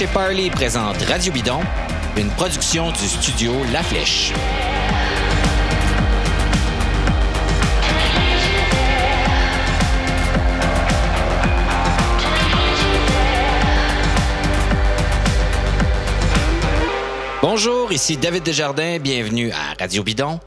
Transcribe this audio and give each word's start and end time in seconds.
Et 0.00 0.06
Parley 0.06 0.48
présente 0.48 1.02
Radio 1.02 1.30
Bidon, 1.32 1.60
une 2.16 2.28
production 2.30 2.90
du 2.92 3.06
studio 3.06 3.52
La 3.72 3.82
Flèche. 3.82 4.32
Bonjour, 17.42 17.92
ici 17.92 18.16
David 18.16 18.44
Desjardins, 18.44 18.98
bienvenue 18.98 19.50
à 19.50 19.74
Radio 19.78 20.02
Bidon. 20.02 20.40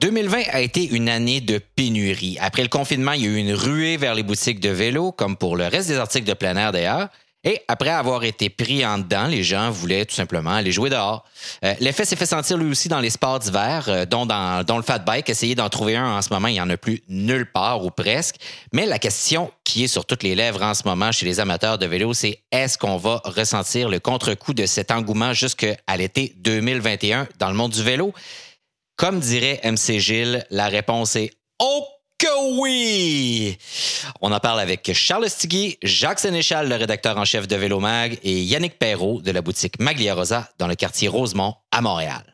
2020 0.00 0.42
a 0.52 0.60
été 0.60 0.86
une 0.86 1.08
année 1.08 1.40
de 1.40 1.58
pénurie. 1.58 2.38
Après 2.40 2.62
le 2.62 2.68
confinement, 2.68 3.12
il 3.12 3.22
y 3.22 3.26
a 3.26 3.30
eu 3.30 3.36
une 3.36 3.54
ruée 3.54 3.96
vers 3.96 4.14
les 4.14 4.22
boutiques 4.22 4.60
de 4.60 4.70
vélo, 4.70 5.10
comme 5.10 5.36
pour 5.36 5.56
le 5.56 5.66
reste 5.66 5.88
des 5.88 5.96
articles 5.96 6.26
de 6.26 6.34
plein 6.34 6.56
air 6.56 6.70
d'ailleurs. 6.70 7.08
Et 7.44 7.60
après 7.68 7.90
avoir 7.90 8.24
été 8.24 8.48
pris 8.48 8.84
en 8.86 8.98
dedans, 8.98 9.26
les 9.26 9.44
gens 9.44 9.70
voulaient 9.70 10.06
tout 10.06 10.14
simplement 10.14 10.52
aller 10.52 10.72
jouer 10.72 10.88
dehors. 10.88 11.24
Euh, 11.62 11.74
l'effet 11.78 12.06
s'est 12.06 12.16
fait 12.16 12.26
sentir 12.26 12.56
lui 12.56 12.70
aussi 12.70 12.88
dans 12.88 13.00
les 13.00 13.10
sports 13.10 13.38
d'hiver, 13.38 13.84
euh, 13.88 14.06
dont, 14.06 14.24
dans, 14.24 14.76
le 14.76 14.82
fat 14.82 14.98
bike. 14.98 15.28
Essayez 15.28 15.54
d'en 15.54 15.68
trouver 15.68 15.96
un 15.96 16.16
en 16.16 16.22
ce 16.22 16.32
moment, 16.32 16.48
il 16.48 16.54
n'y 16.54 16.60
en 16.60 16.70
a 16.70 16.76
plus 16.78 17.02
nulle 17.08 17.50
part 17.50 17.84
ou 17.84 17.90
presque. 17.90 18.36
Mais 18.72 18.86
la 18.86 18.98
question 18.98 19.52
qui 19.62 19.84
est 19.84 19.88
sur 19.88 20.06
toutes 20.06 20.22
les 20.22 20.34
lèvres 20.34 20.62
en 20.62 20.72
ce 20.72 20.82
moment 20.86 21.12
chez 21.12 21.26
les 21.26 21.38
amateurs 21.38 21.76
de 21.76 21.86
vélo, 21.86 22.14
c'est 22.14 22.40
est-ce 22.50 22.78
qu'on 22.78 22.96
va 22.96 23.20
ressentir 23.24 23.90
le 23.90 24.00
contre-coup 24.00 24.54
de 24.54 24.64
cet 24.64 24.90
engouement 24.90 25.34
jusqu'à 25.34 25.76
l'été 25.98 26.32
2021 26.38 27.28
dans 27.38 27.48
le 27.48 27.54
monde 27.54 27.72
du 27.72 27.82
vélo? 27.82 28.14
Comme 28.96 29.20
dirait 29.20 29.60
MC 29.64 29.98
Gilles, 29.98 30.46
la 30.50 30.68
réponse 30.68 31.16
est 31.16 31.32
OK 31.60 31.93
oui! 32.58 33.56
On 34.20 34.32
en 34.32 34.40
parle 34.40 34.60
avec 34.60 34.92
Charles 34.92 35.28
Stigui, 35.28 35.78
Jacques 35.82 36.20
Sénéchal, 36.20 36.68
le 36.68 36.76
rédacteur 36.76 37.16
en 37.18 37.24
chef 37.24 37.46
de 37.48 37.56
Vélo 37.56 37.80
Mag, 37.80 38.18
et 38.22 38.42
Yannick 38.42 38.78
Perrault 38.78 39.20
de 39.20 39.30
la 39.30 39.42
boutique 39.42 39.78
Maglia 39.80 40.14
Rosa 40.14 40.48
dans 40.58 40.66
le 40.66 40.74
quartier 40.74 41.08
Rosemont 41.08 41.54
à 41.70 41.80
Montréal. 41.80 42.33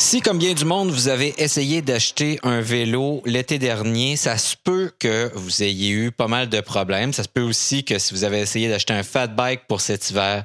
Si, 0.00 0.20
comme 0.20 0.38
bien 0.38 0.54
du 0.54 0.64
monde, 0.64 0.90
vous 0.90 1.08
avez 1.08 1.34
essayé 1.42 1.82
d'acheter 1.82 2.38
un 2.44 2.60
vélo 2.60 3.20
l'été 3.26 3.58
dernier, 3.58 4.14
ça 4.14 4.38
se 4.38 4.56
peut 4.56 4.92
que 4.96 5.30
vous 5.34 5.64
ayez 5.64 5.90
eu 5.90 6.12
pas 6.12 6.28
mal 6.28 6.48
de 6.48 6.60
problèmes. 6.60 7.12
Ça 7.12 7.24
se 7.24 7.28
peut 7.28 7.42
aussi 7.42 7.84
que 7.84 7.98
si 7.98 8.14
vous 8.14 8.22
avez 8.22 8.38
essayé 8.38 8.68
d'acheter 8.68 8.94
un 8.94 9.02
fat 9.02 9.26
bike 9.26 9.66
pour 9.66 9.80
cet 9.80 10.08
hiver, 10.08 10.44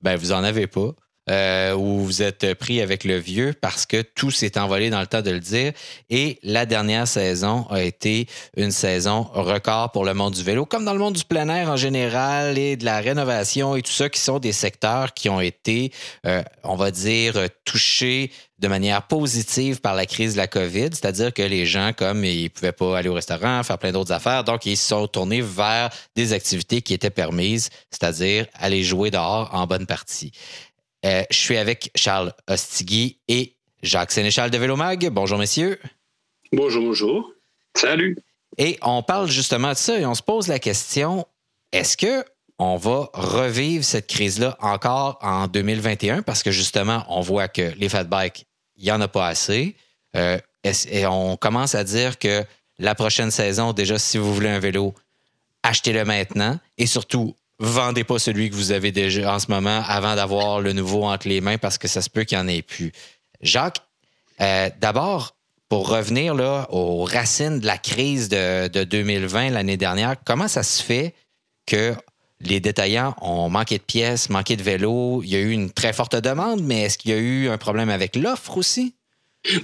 ben 0.00 0.16
vous 0.16 0.32
en 0.32 0.42
avez 0.42 0.66
pas. 0.66 0.92
Euh, 1.30 1.72
où 1.72 2.00
vous 2.00 2.20
êtes 2.20 2.52
pris 2.52 2.82
avec 2.82 3.02
le 3.02 3.16
vieux 3.16 3.54
parce 3.58 3.86
que 3.86 4.02
tout 4.02 4.30
s'est 4.30 4.58
envolé 4.58 4.90
dans 4.90 5.00
le 5.00 5.06
temps 5.06 5.22
de 5.22 5.30
le 5.30 5.40
dire. 5.40 5.72
Et 6.10 6.38
la 6.42 6.66
dernière 6.66 7.08
saison 7.08 7.66
a 7.70 7.82
été 7.82 8.26
une 8.58 8.70
saison 8.70 9.22
record 9.32 9.90
pour 9.92 10.04
le 10.04 10.12
monde 10.12 10.34
du 10.34 10.42
vélo, 10.42 10.66
comme 10.66 10.84
dans 10.84 10.92
le 10.92 10.98
monde 10.98 11.14
du 11.14 11.24
plein 11.24 11.48
air 11.48 11.70
en 11.70 11.76
général 11.76 12.58
et 12.58 12.76
de 12.76 12.84
la 12.84 13.00
rénovation 13.00 13.74
et 13.74 13.80
tout 13.80 13.90
ça, 13.90 14.10
qui 14.10 14.20
sont 14.20 14.38
des 14.38 14.52
secteurs 14.52 15.14
qui 15.14 15.30
ont 15.30 15.40
été, 15.40 15.92
euh, 16.26 16.42
on 16.62 16.76
va 16.76 16.90
dire, 16.90 17.48
touchés 17.64 18.30
de 18.58 18.68
manière 18.68 19.02
positive 19.02 19.80
par 19.80 19.94
la 19.94 20.04
crise 20.04 20.34
de 20.34 20.38
la 20.38 20.46
COVID, 20.46 20.90
c'est-à-dire 20.92 21.32
que 21.32 21.42
les 21.42 21.64
gens, 21.66 21.92
comme 21.96 22.24
ils 22.24 22.50
pouvaient 22.50 22.72
pas 22.72 22.98
aller 22.98 23.08
au 23.08 23.14
restaurant, 23.14 23.62
faire 23.62 23.78
plein 23.78 23.92
d'autres 23.92 24.12
affaires, 24.12 24.44
donc 24.44 24.64
ils 24.66 24.76
se 24.76 24.88
sont 24.88 25.06
tournés 25.06 25.40
vers 25.40 25.90
des 26.14 26.32
activités 26.34 26.82
qui 26.82 26.94
étaient 26.94 27.10
permises, 27.10 27.70
c'est-à-dire 27.90 28.46
aller 28.54 28.82
jouer 28.82 29.10
dehors 29.10 29.50
en 29.52 29.66
bonne 29.66 29.86
partie. 29.86 30.32
Euh, 31.04 31.22
je 31.30 31.36
suis 31.36 31.56
avec 31.56 31.90
Charles 31.94 32.32
Ostigui 32.48 33.18
et 33.28 33.54
Jacques 33.82 34.12
Sénéchal 34.12 34.50
de 34.50 34.56
Vélomag. 34.56 35.08
Bonjour, 35.10 35.38
messieurs. 35.38 35.78
Bonjour, 36.52 36.82
bonjour. 36.82 37.32
Salut. 37.74 38.16
Et 38.56 38.78
on 38.82 39.02
parle 39.02 39.28
justement 39.28 39.70
de 39.70 39.76
ça 39.76 39.98
et 39.98 40.06
on 40.06 40.14
se 40.14 40.22
pose 40.22 40.48
la 40.48 40.58
question 40.58 41.26
est-ce 41.72 41.96
que 41.96 42.24
on 42.58 42.76
va 42.76 43.10
revivre 43.12 43.84
cette 43.84 44.06
crise-là 44.06 44.56
encore 44.60 45.18
en 45.20 45.48
2021 45.48 46.22
parce 46.22 46.42
que 46.42 46.52
justement, 46.52 47.04
on 47.08 47.20
voit 47.20 47.48
que 47.48 47.72
les 47.76 47.88
fat 47.88 48.04
bikes, 48.04 48.46
il 48.76 48.84
n'y 48.84 48.92
en 48.92 49.00
a 49.00 49.08
pas 49.08 49.26
assez. 49.26 49.74
Euh, 50.16 50.38
et 50.62 51.04
on 51.06 51.36
commence 51.36 51.74
à 51.74 51.84
dire 51.84 52.18
que 52.18 52.44
la 52.78 52.94
prochaine 52.94 53.30
saison, 53.30 53.72
déjà, 53.72 53.98
si 53.98 54.18
vous 54.18 54.32
voulez 54.32 54.48
un 54.48 54.60
vélo, 54.60 54.94
achetez-le 55.62 56.04
maintenant 56.04 56.58
et 56.78 56.86
surtout, 56.86 57.34
vendez 57.58 58.04
pas 58.04 58.18
celui 58.18 58.50
que 58.50 58.54
vous 58.54 58.72
avez 58.72 58.92
déjà 58.92 59.34
en 59.34 59.38
ce 59.38 59.50
moment 59.50 59.82
avant 59.86 60.16
d'avoir 60.16 60.60
le 60.60 60.72
nouveau 60.72 61.04
entre 61.04 61.28
les 61.28 61.40
mains 61.40 61.58
parce 61.58 61.78
que 61.78 61.88
ça 61.88 62.02
se 62.02 62.10
peut 62.10 62.24
qu'il 62.24 62.38
n'y 62.38 62.44
en 62.44 62.48
ait 62.48 62.62
plus. 62.62 62.92
Jacques, 63.40 63.80
euh, 64.40 64.70
d'abord, 64.80 65.36
pour 65.68 65.88
revenir 65.88 66.34
aux 66.70 67.04
racines 67.04 67.60
de 67.60 67.66
la 67.66 67.78
crise 67.78 68.28
de, 68.28 68.84
2020 68.84 69.50
l'année 69.50 69.76
dernière, 69.76 70.16
comment 70.24 70.48
ça 70.48 70.62
se 70.62 70.82
fait 70.82 71.14
que 71.66 71.94
les 72.40 72.60
détaillants 72.60 73.16
ont 73.20 73.48
manqué 73.48 73.78
de 73.78 73.82
pièces, 73.82 74.28
manqué 74.28 74.56
de 74.56 74.62
vélos? 74.62 75.22
Il 75.24 75.30
y 75.30 75.36
a 75.36 75.40
eu 75.40 75.50
une 75.50 75.70
très 75.70 75.92
forte 75.92 76.16
demande, 76.16 76.62
mais 76.62 76.82
est-ce 76.82 76.98
qu'il 76.98 77.10
y 77.10 77.14
a 77.14 77.18
eu 77.18 77.48
un 77.48 77.58
problème 77.58 77.90
avec 77.90 78.16
l'offre 78.16 78.56
aussi? 78.58 78.94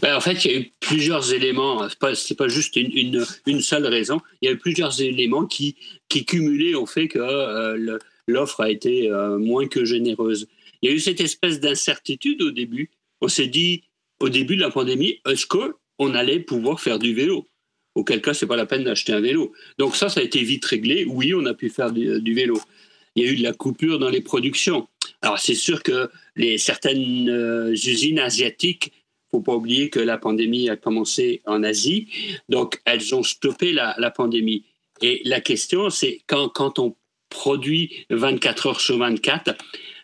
Ben, 0.03 0.15
en 0.15 0.21
fait, 0.21 0.45
il 0.45 0.51
y 0.51 0.55
a 0.55 0.59
eu 0.59 0.73
plusieurs 0.81 1.33
éléments. 1.33 1.89
Ce 1.89 2.33
n'est 2.33 2.37
pas, 2.37 2.49
juste 2.49 2.77
une, 2.77 3.25
une, 3.47 3.61
seule 3.61 3.87
raison. 3.87 4.21
Il 4.41 4.47
y 4.47 4.49
a 4.49 4.53
eu 4.53 4.59
plusieurs 4.59 5.01
éléments 5.01 5.47
qui, 5.47 5.77
qui 6.09 6.25
cumulaient 6.25 6.75
au 6.75 6.87
fait 6.87 7.09
que 7.09 7.19
euh, 7.19 7.99
l'offre 8.27 8.61
a 8.61 8.71
été 8.71 9.11
euh, 9.11 9.39
moins 9.39 9.69
que 9.69 9.85
généreuse. 9.85 10.49
Il 10.83 10.91
y 10.91 10.93
a 10.93 10.97
eu 10.97 11.01
cette 11.01 11.21
espèce 11.21 11.61
d'incertitude 11.61 12.43
au 12.43 12.51
début. 12.51 12.91
On 13.21 13.29
s'est 13.29 13.47
dit, 13.47 13.85
au 14.21 14.29
début 14.29 14.57
de 14.57 14.61
la 14.61 14.71
pandémie, 14.71 15.21
est-ce 15.27 15.47
qu'on 15.47 16.15
allait 16.15 16.41
pouvoir 16.41 16.81
faire 16.81 16.99
du 16.99 17.15
vélo? 17.15 17.49
Auquel 17.95 18.21
cas, 18.23 18.35
ce 18.35 18.45
n'est 18.45 18.49
pas 18.49 18.57
la 18.57 18.67
peine 18.67 18.85
d'acheter 18.85 19.13
un 19.13 19.21
vélo. 19.21 19.53
Donc 19.79 19.97
ça, 19.97 20.09
ça 20.09 20.21
a 20.21 20.23
été 20.23 20.43
vite 20.43 20.65
réglé. 20.65 21.05
Oui, 21.07 21.35
on 21.35 21.45
a 21.47 21.55
pu 21.55 21.71
faire 21.71 21.91
du, 21.91 22.35
vélo. 22.35 22.61
Il 23.17 23.25
y 23.25 23.29
a 23.29 23.33
eu 23.33 23.37
de 23.37 23.43
la 23.43 23.53
coupure 23.53 23.99
dans 23.99 24.11
les 24.11 24.21
productions. 24.21 24.89
Alors 25.23 25.39
c'est 25.39 25.55
sûr 25.55 25.83
que 25.83 26.09
les, 26.37 26.57
certaines 26.57 27.29
euh, 27.29 27.73
usines 27.73 28.19
asiatiques 28.19 28.93
faut 29.31 29.41
pas 29.41 29.55
oublier 29.55 29.91
que 29.91 30.01
la 30.01 30.19
pandémie 30.19 30.69
a 30.69 30.77
commencé 30.77 31.43
en 31.47 31.63
Asie, 31.63 32.09
donc 32.49 32.81
elles 32.85 33.15
ont 33.15 33.23
stoppé 33.23 33.73
la, 33.73 34.11
pandémie. 34.11 34.65
Et 35.03 35.23
la 35.25 35.41
question, 35.41 35.91
c'est 35.91 36.21
quand, 36.27 36.49
quand 36.49 36.79
on 36.79 36.97
produit 37.29 38.07
24 38.11 38.67
heures 38.67 38.81
sur 38.81 38.99
24, 38.99 39.55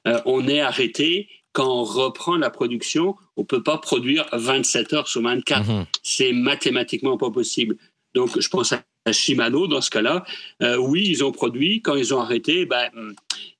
euh, 0.07 0.21
on 0.27 0.47
est 0.49 0.61
arrêté. 0.61 1.29
Quand 1.53 1.81
on 1.81 1.85
reprend 1.85 2.37
la 2.37 2.51
production, 2.51 3.17
on 3.37 3.45
peut 3.45 3.63
pas 3.63 3.79
produire 3.79 4.27
27 4.33 4.93
heures 4.93 5.09
sur 5.09 5.23
24. 5.23 5.67
Mhm. 5.67 5.87
C'est 6.03 6.33
mathématiquement 6.33 7.17
pas 7.17 7.31
possible. 7.31 7.77
Donc, 8.15 8.39
je 8.39 8.49
pense 8.49 8.73
à 8.73 9.13
Shimano 9.13 9.67
dans 9.67 9.81
ce 9.81 9.91
cas-là. 9.91 10.25
Euh, 10.63 10.77
oui, 10.77 11.05
ils 11.07 11.25
ont 11.25 11.33
produit. 11.33 11.83
Quand 11.83 11.97
ils 11.97 12.15
ont 12.15 12.21
arrêté, 12.21 12.67
ben, 12.67 12.89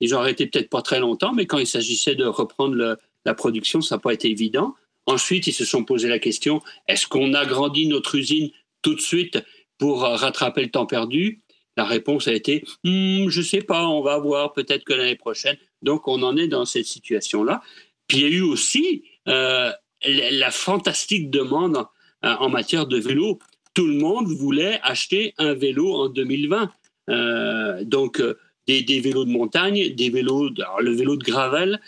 ils 0.01 0.15
ont 0.15 0.19
arrêté 0.19 0.47
peut-être 0.47 0.71
pas 0.71 0.83
très 0.83 1.01
longtemps, 1.01 1.33
mais 1.33 1.47
quand 1.47 1.59
il 1.59 1.67
s'agissait 1.67 2.15
de 2.15 2.25
reprendre 2.25 2.99
la 3.25 3.35
production, 3.35 3.81
ça 3.81 3.97
n'a 3.97 3.99
pas 3.99 4.13
été 4.13 4.31
évident. 4.31 4.75
Ensuite, 5.07 5.47
ils 5.47 5.53
se 5.53 5.65
sont 5.65 5.85
posé 5.85 6.09
la 6.09 6.19
question, 6.19 6.61
est-ce 6.89 7.07
qu'on 7.07 7.33
agrandit 7.33 7.87
notre 7.87 8.17
usine 8.17 8.51
tout 8.83 8.95
de 8.95 9.01
suite 9.01 9.39
pour 9.79 10.01
rattraper 10.01 10.63
le 10.63 10.71
temps 10.71 10.87
perdu? 10.87 11.43
La 11.77 11.85
réponse 11.85 12.27
a 12.27 12.33
été, 12.33 12.65
hmm, 12.85 13.29
je 13.29 13.41
ne 13.41 13.45
sais 13.45 13.63
pas, 13.63 13.87
on 13.87 14.03
va 14.03 14.19
voir, 14.19 14.53
peut-être 14.53 14.85
que 14.85 14.95
l'année 14.95 15.17
prochaine. 15.17 15.57
Donc, 15.83 16.09
on 16.09 16.23
en 16.23 16.37
est 16.37 16.49
dans 16.49 16.65
cette 16.65 16.87
situation-là. 16.87 17.63
Puis, 18.09 18.19
il 18.19 18.23
y 18.23 18.27
a 18.27 18.29
eu 18.31 18.43
aussi 18.43 19.05
euh, 19.29 19.71
la 20.03 20.51
fantastique 20.51 21.31
demande 21.31 21.85
euh, 22.25 22.35
en 22.39 22.49
matière 22.49 22.87
de 22.87 22.99
vélo. 22.99 23.39
Tout 23.75 23.87
le 23.87 23.99
monde 23.99 24.29
voulait 24.29 24.81
acheter 24.83 25.35
un 25.39 25.53
vélo 25.53 25.93
en 25.95 26.09
2020. 26.09 26.73
Euh, 27.11 27.85
donc, 27.85 28.23
des, 28.67 29.01
vélos 29.01 29.25
de 29.25 29.31
montagne, 29.31 29.95
des 29.95 30.11
vélos, 30.11 30.51
le 30.81 30.91
vélo 30.91 31.17
de 31.17 31.23
gravel, 31.23 31.81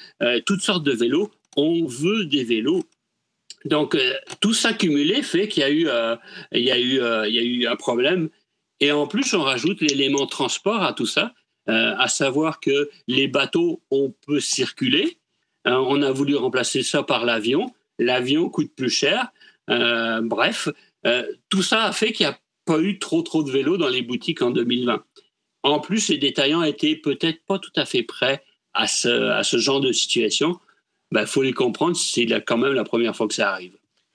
toutes 0.46 0.60
sortes 0.60 0.84
de 0.84 0.92
vélos. 0.92 1.30
On 1.56 1.86
veut 1.86 2.24
des 2.26 2.44
vélos 2.44 2.84
donc, 3.64 3.94
euh, 3.94 4.14
tout 4.40 4.54
ça 4.54 4.72
fait 4.72 5.48
qu'il 5.48 5.62
y, 5.62 5.64
a 5.64 5.70
eu, 5.70 5.88
euh, 5.88 6.16
il 6.52 6.62
y, 6.62 6.70
eu, 6.70 7.00
euh, 7.00 7.28
y 7.28 7.38
a 7.38 7.42
eu 7.42 7.66
un 7.66 7.76
problème. 7.76 8.28
Et 8.80 8.92
en 8.92 9.06
plus, 9.06 9.34
on 9.34 9.42
rajoute 9.42 9.80
l'élément 9.80 10.26
transport 10.26 10.82
à 10.82 10.92
tout 10.92 11.06
ça, 11.06 11.34
à 11.66 12.08
savoir 12.08 12.60
que 12.60 12.88
les 13.08 13.28
bateaux, 13.28 13.82
on 13.90 14.14
peut 14.26 14.40
circuler. 14.40 15.18
on 15.66 16.00
a 16.00 16.12
voulu 16.12 16.34
remplacer 16.34 16.82
ça 16.82 17.02
par 17.02 17.26
l'avion. 17.26 17.74
L'avion 17.98 18.48
coûte 18.48 18.72
plus 18.74 18.88
cher. 18.88 19.32
bref, 19.66 20.68
tout 21.50 21.62
ça 21.62 21.84
a 21.84 21.92
fait 21.92 22.12
qu'il 22.12 22.26
n'y 22.26 22.32
a 22.32 22.38
pas 22.64 22.78
eu 22.78 22.98
trop, 22.98 23.20
trop 23.22 23.42
de 23.42 23.50
vélos 23.50 23.76
dans 23.76 23.88
les 23.88 24.00
boutiques 24.00 24.40
en 24.40 24.50
2020. 24.50 25.04
En 25.64 25.80
plus, 25.80 26.08
les 26.08 26.16
détaillants 26.16 26.62
étaient 26.62 26.96
peut-être 26.96 27.44
pas 27.44 27.58
tout 27.58 27.72
à 27.76 27.84
fait 27.84 28.04
prêts 28.04 28.42
à 28.72 28.86
ce, 28.86 29.08
à 29.08 29.42
ce 29.42 29.58
genre 29.58 29.80
de 29.80 29.92
situation 29.92 30.58
il 31.10 31.14
ben, 31.14 31.26
faut 31.26 31.42
les 31.42 31.52
comprendre, 31.52 31.96
c'est 31.96 32.26
quand 32.46 32.58
même 32.58 32.72
la 32.72 32.84
première 32.84 33.16
fois 33.16 33.28
que 33.28 33.34
ça 33.34 33.50
arrive. 33.50 33.72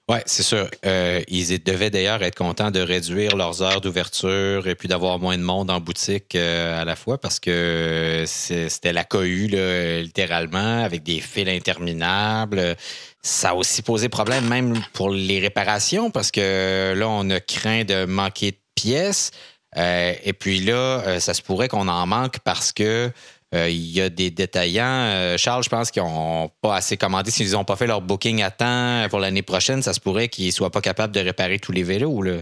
Oui, 0.10 0.18
c'est 0.26 0.44
sûr. 0.44 0.70
Euh, 0.86 1.22
ils 1.30 1.64
devaient 1.64 1.90
d'ailleurs 1.90 2.22
être 2.24 2.36
contents 2.36 2.72
de 2.72 2.82
réduire 2.82 3.38
leurs 3.38 3.62
heures 3.62 3.80
d'ouverture 3.80 4.68
et 4.68 4.76
puis 4.76 4.90
d'avoir 4.90 5.18
moins 5.18 5.38
de 5.38 5.44
monde 5.44 5.72
en 5.72 5.80
boutique 5.80 6.36
euh, 6.36 6.82
à 6.82 6.84
la 6.84 6.98
fois 6.98 7.18
parce 7.18 7.40
que 7.40 8.26
c'était 8.28 8.92
la 8.92 9.06
cohue, 9.06 9.48
littéralement, 9.48 10.84
avec 10.84 11.04
des 11.04 11.22
fils 11.22 11.48
interminables. 11.48 12.76
Ça 13.22 13.52
a 13.52 13.54
aussi 13.54 13.82
posé 13.82 14.10
problème 14.10 14.46
même 14.50 14.74
pour 14.92 15.10
les 15.10 15.40
réparations 15.40 16.12
parce 16.12 16.32
que 16.32 16.94
là, 16.94 17.08
on 17.08 17.30
a 17.30 17.40
craint 17.40 17.86
de 17.86 18.04
manquer 18.04 18.52
de 18.52 18.58
pièces. 18.76 19.32
Euh, 19.78 20.14
et 20.26 20.34
puis 20.34 20.60
là, 20.60 21.22
ça 21.22 21.34
se 21.34 21.42
pourrait 21.42 21.70
qu'on 21.70 21.88
en 21.88 22.06
manque 22.06 22.40
parce 22.44 22.74
que 22.74 23.10
euh, 23.54 23.70
il 23.70 23.92
y 23.92 24.02
a 24.02 24.10
des 24.10 24.32
détaillants, 24.32 24.84
euh, 24.86 25.38
Charles, 25.38 25.64
je 25.64 25.70
pense 25.70 25.92
qu'ils 25.92 26.02
n'ont 26.02 26.50
pas 26.62 26.76
assez 26.76 26.98
commandé. 26.98 27.30
S'ils 27.30 27.52
n'ont 27.52 27.64
pas 27.64 27.76
fait 27.76 27.86
leur 27.86 28.02
booking 28.02 28.42
à 28.42 28.50
temps 28.50 29.08
pour 29.10 29.20
l'année 29.20 29.44
prochaine, 29.44 29.84
ça 29.84 29.94
se 29.94 30.00
pourrait 30.00 30.28
qu'ils 30.28 30.48
ne 30.48 30.52
soient 30.52 30.72
pas 30.72 30.82
capables 30.82 31.14
de 31.14 31.20
réparer 31.20 31.60
tous 31.60 31.72
les 31.72 31.84
vélos. 31.84 32.24
Là. 32.24 32.38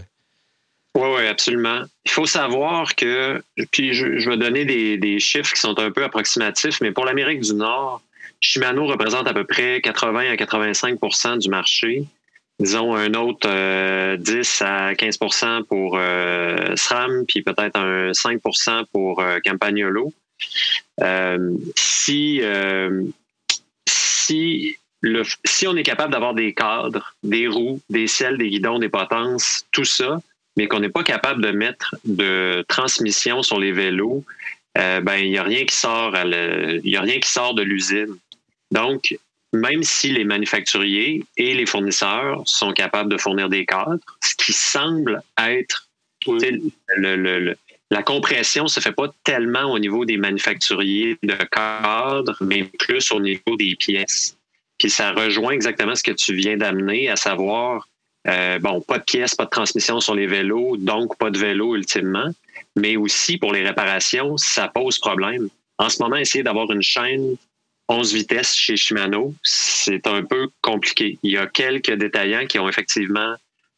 Oui, 0.94 1.08
oui, 1.16 1.26
absolument. 1.26 1.82
Il 2.06 2.10
faut 2.10 2.26
savoir 2.26 2.94
que, 2.94 3.42
puis 3.72 3.92
je, 3.92 4.28
vais 4.28 4.36
donner 4.38 4.64
des, 4.64 5.18
chiffres 5.18 5.52
qui 5.52 5.60
sont 5.60 5.78
un 5.78 5.90
peu 5.90 6.04
approximatifs, 6.04 6.80
mais 6.80 6.92
pour 6.92 7.04
l'Amérique 7.04 7.40
du 7.40 7.54
Nord, 7.54 8.00
Shimano 8.40 8.86
représente 8.86 9.26
à 9.28 9.34
peu 9.34 9.44
près 9.44 9.80
80 9.82 10.32
à 10.32 10.34
85% 10.34 11.38
du 11.38 11.48
marché. 11.48 12.04
Disons 12.58 12.94
un 12.94 13.14
autre 13.14 13.48
10 14.16 14.62
euh, 14.62 14.64
à 14.64 14.92
15% 14.92 15.64
pour 15.64 15.98
SRAM, 16.76 17.24
puis 17.26 17.42
peut-être 17.42 17.78
un 17.78 18.12
5% 18.12 18.84
pour 18.92 19.22
Campagnolo. 19.44 20.12
Euh, 21.00 21.56
si, 21.76 22.40
euh, 22.42 23.04
si, 23.88 24.76
le, 25.00 25.22
si 25.44 25.66
on 25.66 25.76
est 25.76 25.82
capable 25.82 26.12
d'avoir 26.12 26.34
des 26.34 26.54
cadres, 26.54 27.14
des 27.22 27.48
roues, 27.48 27.80
des 27.90 28.06
selles, 28.06 28.38
des 28.38 28.50
guidons, 28.50 28.78
des 28.78 28.88
potences, 28.88 29.64
tout 29.72 29.84
ça, 29.84 30.20
mais 30.56 30.68
qu'on 30.68 30.80
n'est 30.80 30.90
pas 30.90 31.02
capable 31.02 31.42
de 31.42 31.50
mettre 31.50 31.96
de 32.04 32.64
transmission 32.68 33.42
sur 33.42 33.58
les 33.58 33.72
vélos, 33.72 34.24
euh, 34.78 35.00
ben 35.00 35.16
il 35.16 35.30
n'y 35.30 35.38
a 35.38 35.42
rien 35.42 35.64
qui 35.64 35.74
sort 35.74 36.14
a 36.14 36.22
rien 36.22 37.20
qui 37.20 37.28
sort 37.28 37.54
de 37.54 37.62
l'usine. 37.62 38.16
Donc, 38.70 39.16
même 39.52 39.82
si 39.82 40.10
les 40.10 40.24
manufacturiers 40.24 41.24
et 41.36 41.54
les 41.54 41.66
fournisseurs 41.66 42.42
sont 42.46 42.72
capables 42.72 43.10
de 43.10 43.18
fournir 43.18 43.48
des 43.48 43.66
cadres, 43.66 43.98
ce 44.22 44.34
qui 44.36 44.52
semble 44.52 45.22
être 45.38 45.88
le, 46.26 47.54
la 47.92 48.02
compression 48.02 48.68
se 48.68 48.80
fait 48.80 48.92
pas 48.92 49.12
tellement 49.22 49.70
au 49.70 49.78
niveau 49.78 50.06
des 50.06 50.16
manufacturiers 50.16 51.18
de 51.22 51.34
cadres, 51.50 52.34
mais 52.40 52.64
plus 52.64 53.12
au 53.12 53.20
niveau 53.20 53.54
des 53.58 53.76
pièces. 53.76 54.38
Puis 54.78 54.88
ça 54.88 55.12
rejoint 55.12 55.52
exactement 55.52 55.94
ce 55.94 56.02
que 56.02 56.12
tu 56.12 56.32
viens 56.34 56.56
d'amener, 56.56 57.10
à 57.10 57.16
savoir, 57.16 57.86
euh, 58.28 58.58
bon, 58.60 58.80
pas 58.80 58.96
de 58.96 59.04
pièces, 59.04 59.34
pas 59.34 59.44
de 59.44 59.50
transmission 59.50 60.00
sur 60.00 60.14
les 60.14 60.26
vélos, 60.26 60.78
donc 60.78 61.18
pas 61.18 61.28
de 61.28 61.36
vélo 61.36 61.76
ultimement, 61.76 62.30
mais 62.76 62.96
aussi 62.96 63.36
pour 63.36 63.52
les 63.52 63.62
réparations, 63.62 64.38
ça 64.38 64.68
pose 64.68 64.98
problème. 64.98 65.50
En 65.76 65.90
ce 65.90 66.02
moment, 66.02 66.16
essayer 66.16 66.42
d'avoir 66.42 66.72
une 66.72 66.80
chaîne 66.80 67.36
11 67.90 68.14
vitesses 68.14 68.56
chez 68.56 68.78
Shimano, 68.78 69.34
c'est 69.42 70.06
un 70.06 70.22
peu 70.22 70.48
compliqué. 70.62 71.18
Il 71.22 71.32
y 71.32 71.36
a 71.36 71.46
quelques 71.46 71.92
détaillants 71.92 72.46
qui 72.46 72.58
ont 72.58 72.70
effectivement 72.70 73.34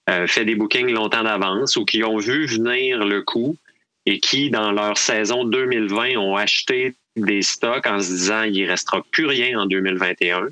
euh, 0.09 0.29
fait 0.29 0.45
des 0.45 0.55
bookings 0.55 0.93
longtemps 0.93 1.25
d'avance 1.25 1.75
ou 1.75 1.85
qui 1.85 2.05
ont 2.05 2.19
vu 2.19 2.47
venir 2.47 3.05
le 3.05 3.23
coût 3.23 3.57
et 4.07 4.21
qui, 4.21 4.51
dans 4.51 4.73
leur 4.73 4.99
saison 4.99 5.45
2020, 5.45 6.17
ont 6.17 6.37
acheté 6.37 6.95
des 7.17 7.43
stocks 7.43 7.87
en 7.87 8.01
se 8.01 8.09
disant 8.09 8.43
il 8.43 8.65
ne 8.65 8.69
restera 8.69 9.03
plus 9.11 9.27
rien 9.27 9.59
en 9.59 9.67
2021. 9.67 10.49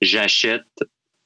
J'achète 0.00 0.64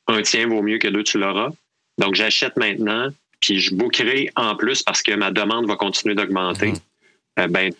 un 0.07 0.23
tien 0.23 0.47
vaut 0.47 0.63
mieux 0.63 0.79
que 0.79 0.89
deux, 0.89 1.03
tu 1.03 1.19
l'auras. 1.19 1.51
Donc, 1.99 2.15
j'achète 2.15 2.57
maintenant, 2.57 3.09
puis 3.41 3.61
je 3.61 3.75
bookerai 3.75 4.31
en 4.37 4.57
plus 4.57 4.83
parce 4.83 5.03
que 5.03 5.13
ma 5.13 5.31
demande 5.31 5.67
va 5.67 5.77
continuer 5.77 6.15
d'augmenter. 6.15 6.73
Mhm. 6.73 6.79
Euh, 7.41 7.49
ben, 7.49 7.73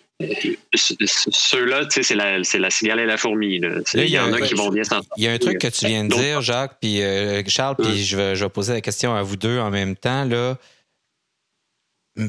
ceux-là, 0.73 1.85
tu 1.85 1.91
sais, 1.91 2.03
c'est 2.03 2.15
la, 2.15 2.39
la, 2.39 2.69
cigale 2.69 2.99
et 2.99 3.05
la 3.05 3.17
fourmi. 3.17 3.55
il 3.93 4.09
y, 4.09 4.19
en 4.19 4.33
a, 4.33 4.41
qui 4.41 4.53
vont 4.53 4.69
bien 4.69 4.83
s'entendre. 4.83 5.07
Il 5.17 5.23
y 5.23 5.27
a 5.27 5.31
un 5.31 5.37
truc 5.37 5.59
que 5.59 5.67
tu 5.67 5.87
viens 5.87 6.05
de 6.05 6.13
dire, 6.13 6.41
Jacques, 6.41 6.77
puis 6.81 7.01
euh, 7.01 7.41
Charles, 7.47 7.75
puis 7.77 8.03
je 8.03 8.17
vais, 8.17 8.35
je 8.35 8.43
vais 8.43 8.49
poser 8.49 8.73
la 8.73 8.81
question 8.81 9.13
à 9.13 9.21
vous 9.21 9.35
deux 9.35 9.59
en 9.59 9.69
même 9.69 9.95
temps. 9.95 10.25
Là. 10.25 10.57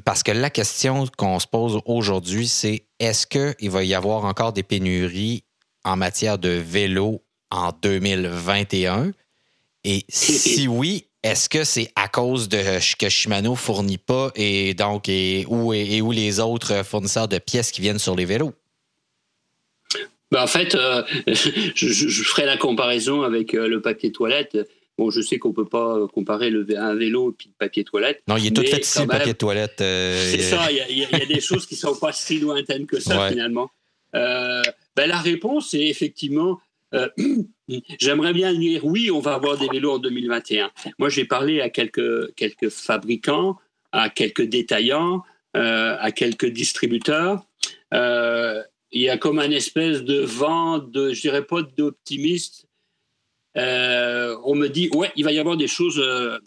Parce 0.04 0.22
que 0.22 0.32
la 0.32 0.50
question 0.50 1.06
qu'on 1.16 1.38
se 1.38 1.46
pose 1.46 1.80
aujourd'hui, 1.84 2.48
c'est 2.48 2.86
est-ce 2.98 3.26
qu'il 3.26 3.70
va 3.70 3.84
y 3.84 3.94
avoir 3.94 4.24
encore 4.24 4.52
des 4.52 4.64
pénuries 4.64 5.44
en 5.84 5.96
matière 5.96 6.38
de 6.38 6.48
vélo 6.48 7.22
en 7.50 7.70
2021? 7.82 9.12
Et 9.84 10.04
si 10.08 10.66
oui, 10.66 11.06
est-ce 11.22 11.48
que 11.48 11.62
c'est 11.62 11.92
à 11.94 12.08
cause 12.08 12.48
de 12.48 12.58
que 12.98 13.08
Shimano 13.08 13.54
fournit 13.54 13.98
pas 13.98 14.30
et 14.34 14.74
donc 14.74 15.08
et 15.08 15.44
où, 15.48 15.72
et 15.72 16.00
où 16.00 16.10
les 16.10 16.40
autres 16.40 16.84
fournisseurs 16.84 17.28
de 17.28 17.38
pièces 17.38 17.70
qui 17.70 17.80
viennent 17.80 18.00
sur 18.00 18.16
les 18.16 18.24
vélos? 18.24 18.52
Ben 20.32 20.42
en 20.42 20.46
fait, 20.48 20.74
euh, 20.74 21.02
je, 21.26 22.22
ferai 22.24 22.46
la 22.46 22.56
comparaison 22.56 23.22
avec 23.22 23.54
euh, 23.54 23.68
le 23.68 23.80
papier 23.80 24.10
toilette. 24.10 24.58
Bon, 24.98 25.10
je 25.10 25.20
sais 25.20 25.38
qu'on 25.38 25.52
peut 25.52 25.68
pas 25.68 26.08
comparer 26.08 26.48
le, 26.48 26.66
un 26.78 26.94
vélo 26.94 27.30
et 27.30 27.34
puis 27.34 27.48
le 27.48 27.54
papier 27.58 27.84
toilette. 27.84 28.22
Non, 28.28 28.36
il 28.38 28.46
est 28.46 28.50
tout 28.50 28.62
fait 28.62 28.80
ici, 28.80 29.00
le 29.00 29.06
papier 29.06 29.34
toilette. 29.34 29.80
Euh, 29.82 30.18
c'est 30.30 30.40
ça, 30.40 30.70
il 30.72 30.98
y, 30.98 31.04
a 31.04 31.26
des 31.26 31.40
choses 31.40 31.66
qui 31.66 31.76
sont 31.76 31.94
pas 31.94 32.12
si 32.12 32.38
lointaines 32.38 32.86
que 32.86 32.98
ça, 32.98 33.28
finalement. 33.28 33.70
Euh, 34.14 34.62
ben, 34.94 35.06
la 35.06 35.18
réponse 35.18 35.74
est 35.74 35.86
effectivement, 35.86 36.60
euh, 36.94 37.08
j'aimerais 38.00 38.32
bien 38.32 38.54
dire 38.54 38.86
oui, 38.86 39.10
on 39.10 39.20
va 39.20 39.34
avoir 39.34 39.58
des 39.58 39.68
vélos 39.68 39.92
en 39.92 39.98
2021. 39.98 40.70
Moi, 40.98 41.10
j'ai 41.10 41.26
parlé 41.26 41.60
à 41.60 41.68
quelques, 41.68 42.34
quelques 42.34 42.70
fabricants, 42.70 43.58
à 43.92 44.08
quelques 44.08 44.44
détaillants, 44.44 45.22
à 45.52 46.10
quelques 46.12 46.46
distributeurs. 46.46 47.44
il 47.92 49.00
y 49.02 49.10
a 49.10 49.18
comme 49.18 49.38
un 49.40 49.50
espèce 49.50 50.04
de 50.04 50.20
vent, 50.20 50.78
de, 50.78 51.12
je 51.12 51.20
dirais 51.20 51.44
pas 51.44 51.60
d'optimiste, 51.60 52.66
euh, 53.56 54.36
on 54.44 54.54
me 54.54 54.68
dit, 54.68 54.88
ouais, 54.94 55.10
il 55.16 55.24
va 55.24 55.32
y 55.32 55.38
avoir 55.38 55.56
des 55.56 55.66
choses 55.66 55.98
euh, 55.98 56.38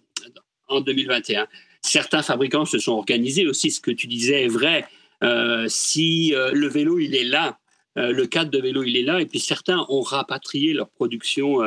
en 0.68 0.82
2021. 0.82 1.48
Certains 1.82 2.22
fabricants 2.22 2.66
se 2.66 2.78
sont 2.78 2.94
organisés 2.94 3.48
aussi, 3.48 3.72
ce 3.72 3.80
que 3.80 3.92
tu 3.92 4.08
disais 4.08 4.44
est 4.44 4.48
vrai. 4.48 4.86
Euh, 5.24 5.66
si 5.68 6.34
le 6.34 6.68
vélo, 6.68 7.00
il 7.00 7.16
est 7.16 7.24
là, 7.24 7.58
le 7.96 8.26
cadre 8.26 8.52
de 8.52 8.60
vélo, 8.60 8.84
il 8.84 8.96
est 8.96 9.04
là, 9.04 9.20
et 9.20 9.26
puis 9.26 9.40
certains 9.40 9.86
ont 9.90 10.02
rapatrié 10.02 10.74
leur 10.74 10.90
production 10.90 11.58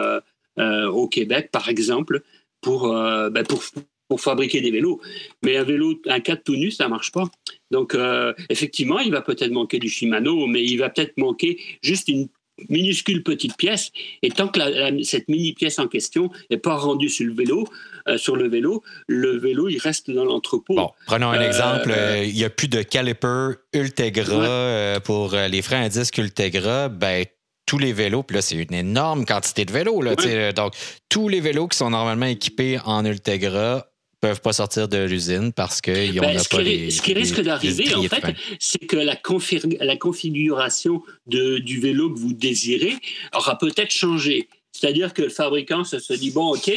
au 0.59 1.09
Québec, 1.09 1.50
par 1.50 1.69
exemple, 1.69 2.23
pour, 2.61 2.88
ben 2.88 3.45
pour, 3.45 3.62
pour 4.09 4.21
fabriquer 4.21 4.61
des 4.61 4.71
vélos. 4.71 5.00
Mais 5.43 5.57
un 5.57 5.64
vélo, 5.64 6.00
un 6.07 6.21
cadre 6.21 6.43
tout 6.43 6.57
nu, 6.57 6.71
ça 6.71 6.88
marche 6.88 7.12
pas. 7.12 7.25
Donc, 7.71 7.97
effectivement, 8.49 8.99
il 9.00 9.11
va 9.11 9.21
peut-être 9.21 9.50
manquer 9.50 9.78
du 9.78 9.88
Shimano, 9.88 10.47
mais 10.47 10.64
il 10.64 10.78
va 10.78 10.88
peut-être 10.88 11.19
manquer 11.19 11.59
juste 11.83 12.09
une 12.09 12.28
minuscule 12.69 13.23
petite 13.23 13.57
pièce. 13.57 13.90
Et 14.23 14.31
tant 14.31 14.49
que 14.49 14.61
cette 15.02 15.28
mini 15.28 15.52
pièce 15.52 15.78
en 15.78 15.88
question 15.88 16.31
n'est 16.50 16.57
pas 16.57 16.76
rendue 16.76 17.09
sur 17.09 17.26
le 17.26 17.35
vélo, 17.35 17.66
euh, 18.09 18.19
sur 18.19 18.37
le 18.37 18.49
vélo, 18.49 18.83
le 19.07 19.38
vélo 19.38 19.69
il 19.69 19.78
reste 19.78 20.11
dans 20.11 20.25
l'entrepôt. 20.25 20.75
Bon, 20.75 20.90
prenons 21.07 21.31
un 21.31 21.40
euh, 21.40 21.47
exemple. 21.47 21.90
Euh, 21.90 22.25
il 22.25 22.35
n'y 22.35 22.45
a 22.45 22.50
plus 22.50 22.69
de 22.69 22.83
caliper 22.83 23.52
Ultegra 23.73 25.00
pour 25.00 25.35
les 25.35 25.62
freins 25.62 25.83
à 25.83 25.88
disque 25.88 26.19
Ultegra. 26.19 26.88
Ben 26.88 27.25
tous 27.64 27.78
les 27.78 27.92
vélos, 27.92 28.25
puis 28.25 28.35
là, 28.35 28.42
c'est 28.42 28.57
une 28.57 28.75
énorme 28.75 29.25
quantité 29.25 29.64
de 29.64 29.73
vélos. 29.73 30.02
Là, 30.02 30.52
Donc, 30.52 30.75
tous 31.09 31.28
les 31.28 31.40
vélos 31.40 31.69
qui 31.69 31.78
sont 31.78 31.90
normalement 31.90 32.26
équipés 32.26 32.78
en 32.85 33.04
Ultegra 33.04 33.87
peuvent 34.23 34.41
pas 34.41 34.52
sortir 34.52 34.88
de 34.88 35.05
l'usine 35.05 35.52
parce 35.52 35.81
qu'ils 35.81 36.14
n'ont 36.14 36.23
ben, 36.23 36.41
pas 36.49 36.62
les. 36.62 36.91
Ce 36.91 37.02
qui 37.02 37.12
risque 37.12 37.41
d'arriver, 37.41 37.93
en 37.95 38.02
fait, 38.05 38.35
c'est 38.59 38.79
que 38.79 38.97
la, 38.97 39.19
la 39.81 39.97
configuration 39.97 41.02
de, 41.26 41.59
du 41.59 41.81
vélo 41.81 42.14
que 42.14 42.19
vous 42.19 42.33
désirez 42.33 42.95
aura 43.35 43.59
peut-être 43.59 43.91
changé. 43.91 44.49
C'est-à-dire 44.71 45.12
que 45.12 45.23
le 45.23 45.29
fabricant 45.29 45.85
se, 45.85 46.14
dit 46.14 46.31
bon, 46.31 46.55
ok, 46.55 46.71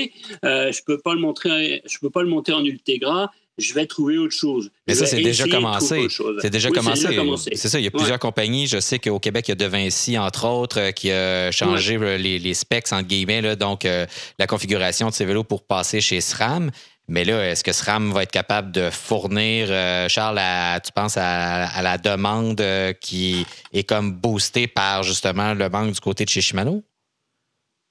euh, 0.43 0.71
je 0.71 0.81
peux 0.85 0.97
pas 0.97 1.13
le 1.13 1.21
montrer, 1.21 1.81
je 1.85 1.97
peux 1.99 2.09
pas 2.09 2.23
le 2.23 2.29
monter 2.29 2.51
en 2.51 2.65
Ultegra. 2.65 3.31
Je 3.57 3.73
vais 3.73 3.85
trouver 3.85 4.17
autre 4.17 4.35
chose. 4.35 4.69
Mais 4.85 4.95
ça, 4.95 5.05
c'est 5.05 5.21
déjà 5.21 5.47
commencé. 5.47 6.07
C'est 6.41 6.49
déjà, 6.49 6.69
commencé. 6.71 7.55
C'est 7.55 7.69
ça, 7.69 7.79
il 7.79 7.85
y 7.85 7.87
a 7.87 7.91
plusieurs 7.91 8.19
compagnies. 8.19 8.67
Je 8.67 8.81
sais 8.81 8.99
qu'au 8.99 9.17
Québec, 9.17 9.47
il 9.47 9.51
y 9.51 9.53
a 9.53 9.55
De 9.55 9.65
Vinci, 9.65 10.17
entre 10.17 10.45
autres, 10.45 10.77
euh, 10.77 10.91
qui 10.91 11.09
a 11.09 11.51
changé 11.51 11.97
les, 12.17 12.37
les, 12.37 12.53
specs, 12.53 12.91
entre 12.91 13.07
guillemets, 13.07 13.41
là, 13.41 13.55
donc 13.55 13.85
euh, 13.85 14.05
la 14.39 14.47
configuration 14.47 15.07
de 15.07 15.13
ces 15.13 15.23
vélos 15.23 15.45
pour 15.45 15.63
passer 15.63 16.01
chez 16.01 16.19
SRAM. 16.19 16.69
Mais 17.07 17.23
là, 17.23 17.51
est-ce 17.51 17.63
que 17.63 17.71
SRAM 17.71 18.11
va 18.11 18.23
être 18.23 18.31
capable 18.31 18.71
de 18.71 18.89
fournir, 18.89 19.67
euh, 19.69 20.07
Charles, 20.09 20.41
tu 20.83 20.91
penses 20.91 21.17
à, 21.17 21.81
la 21.83 21.97
demande 21.97 22.59
euh, 22.61 22.93
qui 22.93 23.45
est 23.73 23.87
comme 23.87 24.11
boostée 24.11 24.67
par 24.67 25.03
justement 25.03 25.53
le 25.53 25.69
manque 25.69 25.91
du 25.91 25.99
côté 25.99 26.25
de 26.25 26.29
chez 26.29 26.41
Shimano? 26.41 26.83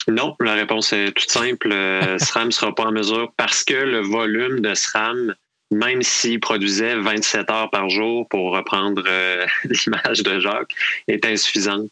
Non, 0.09 0.35
la 0.41 0.55
réponse 0.55 0.93
est 0.93 1.13
toute 1.13 1.31
simple. 1.31 1.71
Euh, 1.73 2.19
SRAM 2.19 2.47
ne 2.47 2.53
sera 2.53 2.75
pas 2.75 2.85
en 2.85 2.93
mesure 2.93 3.33
parce 3.37 3.63
que 3.63 3.75
le 3.75 4.01
volume 4.01 4.61
de 4.61 4.75
SRAM, 4.75 5.35
même 5.71 6.03
s'il 6.03 6.41
produisait 6.41 6.97
27 6.97 7.51
heures 7.51 7.71
par 7.71 7.89
jour, 7.89 8.29
pour 8.29 8.53
reprendre 8.53 9.05
l'image 9.65 10.25
de 10.25 10.41
Jacques, 10.41 10.75
est 11.07 11.25
insuffisant. 11.25 11.87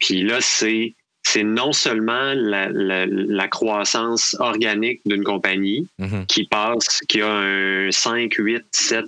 puis 0.00 0.22
là, 0.22 0.38
c'est 0.40 0.94
c'est 1.32 1.44
non 1.44 1.72
seulement 1.72 2.32
la, 2.34 3.48
croissance 3.48 4.34
organique 4.40 5.00
d'une 5.06 5.22
compagnie 5.22 5.86
mhm. 5.98 6.26
qui 6.26 6.44
passe, 6.44 7.00
qui 7.08 7.20
a 7.22 7.32
un 7.32 7.90
5, 7.90 8.34
8, 8.34 8.64
7, 8.72 9.04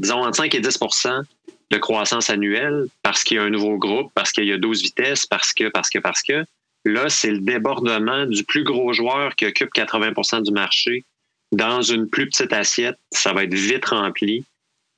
disons 0.00 0.22
entre 0.22 0.36
5 0.36 0.54
et 0.54 0.60
10% 0.60 1.22
de 1.70 1.78
croissance 1.78 2.30
annuelle 2.30 2.86
parce 3.02 3.24
qu'il 3.24 3.38
y 3.38 3.40
a 3.40 3.42
un 3.42 3.50
nouveau 3.50 3.76
groupe, 3.76 4.12
parce 4.14 4.30
qu'il 4.30 4.44
y 4.44 4.52
a 4.52 4.58
12 4.58 4.82
vitesses, 4.82 5.26
parce 5.26 5.52
que, 5.52 5.68
parce 5.68 5.90
que, 5.90 5.98
parce 5.98 6.22
que. 6.22 6.44
Là, 6.84 7.08
c'est 7.08 7.32
le 7.32 7.40
débordement 7.40 8.24
du 8.26 8.44
plus 8.44 8.62
gros 8.62 8.92
joueur 8.92 9.34
qui 9.34 9.46
occupe 9.46 9.70
80% 9.74 10.44
du 10.44 10.52
marché 10.52 11.04
dans 11.50 11.82
une 11.82 12.08
plus 12.08 12.28
petite 12.28 12.52
assiette. 12.52 12.96
Ça 13.10 13.32
va 13.32 13.44
être 13.44 13.54
vite 13.54 13.86
rempli. 13.86 14.44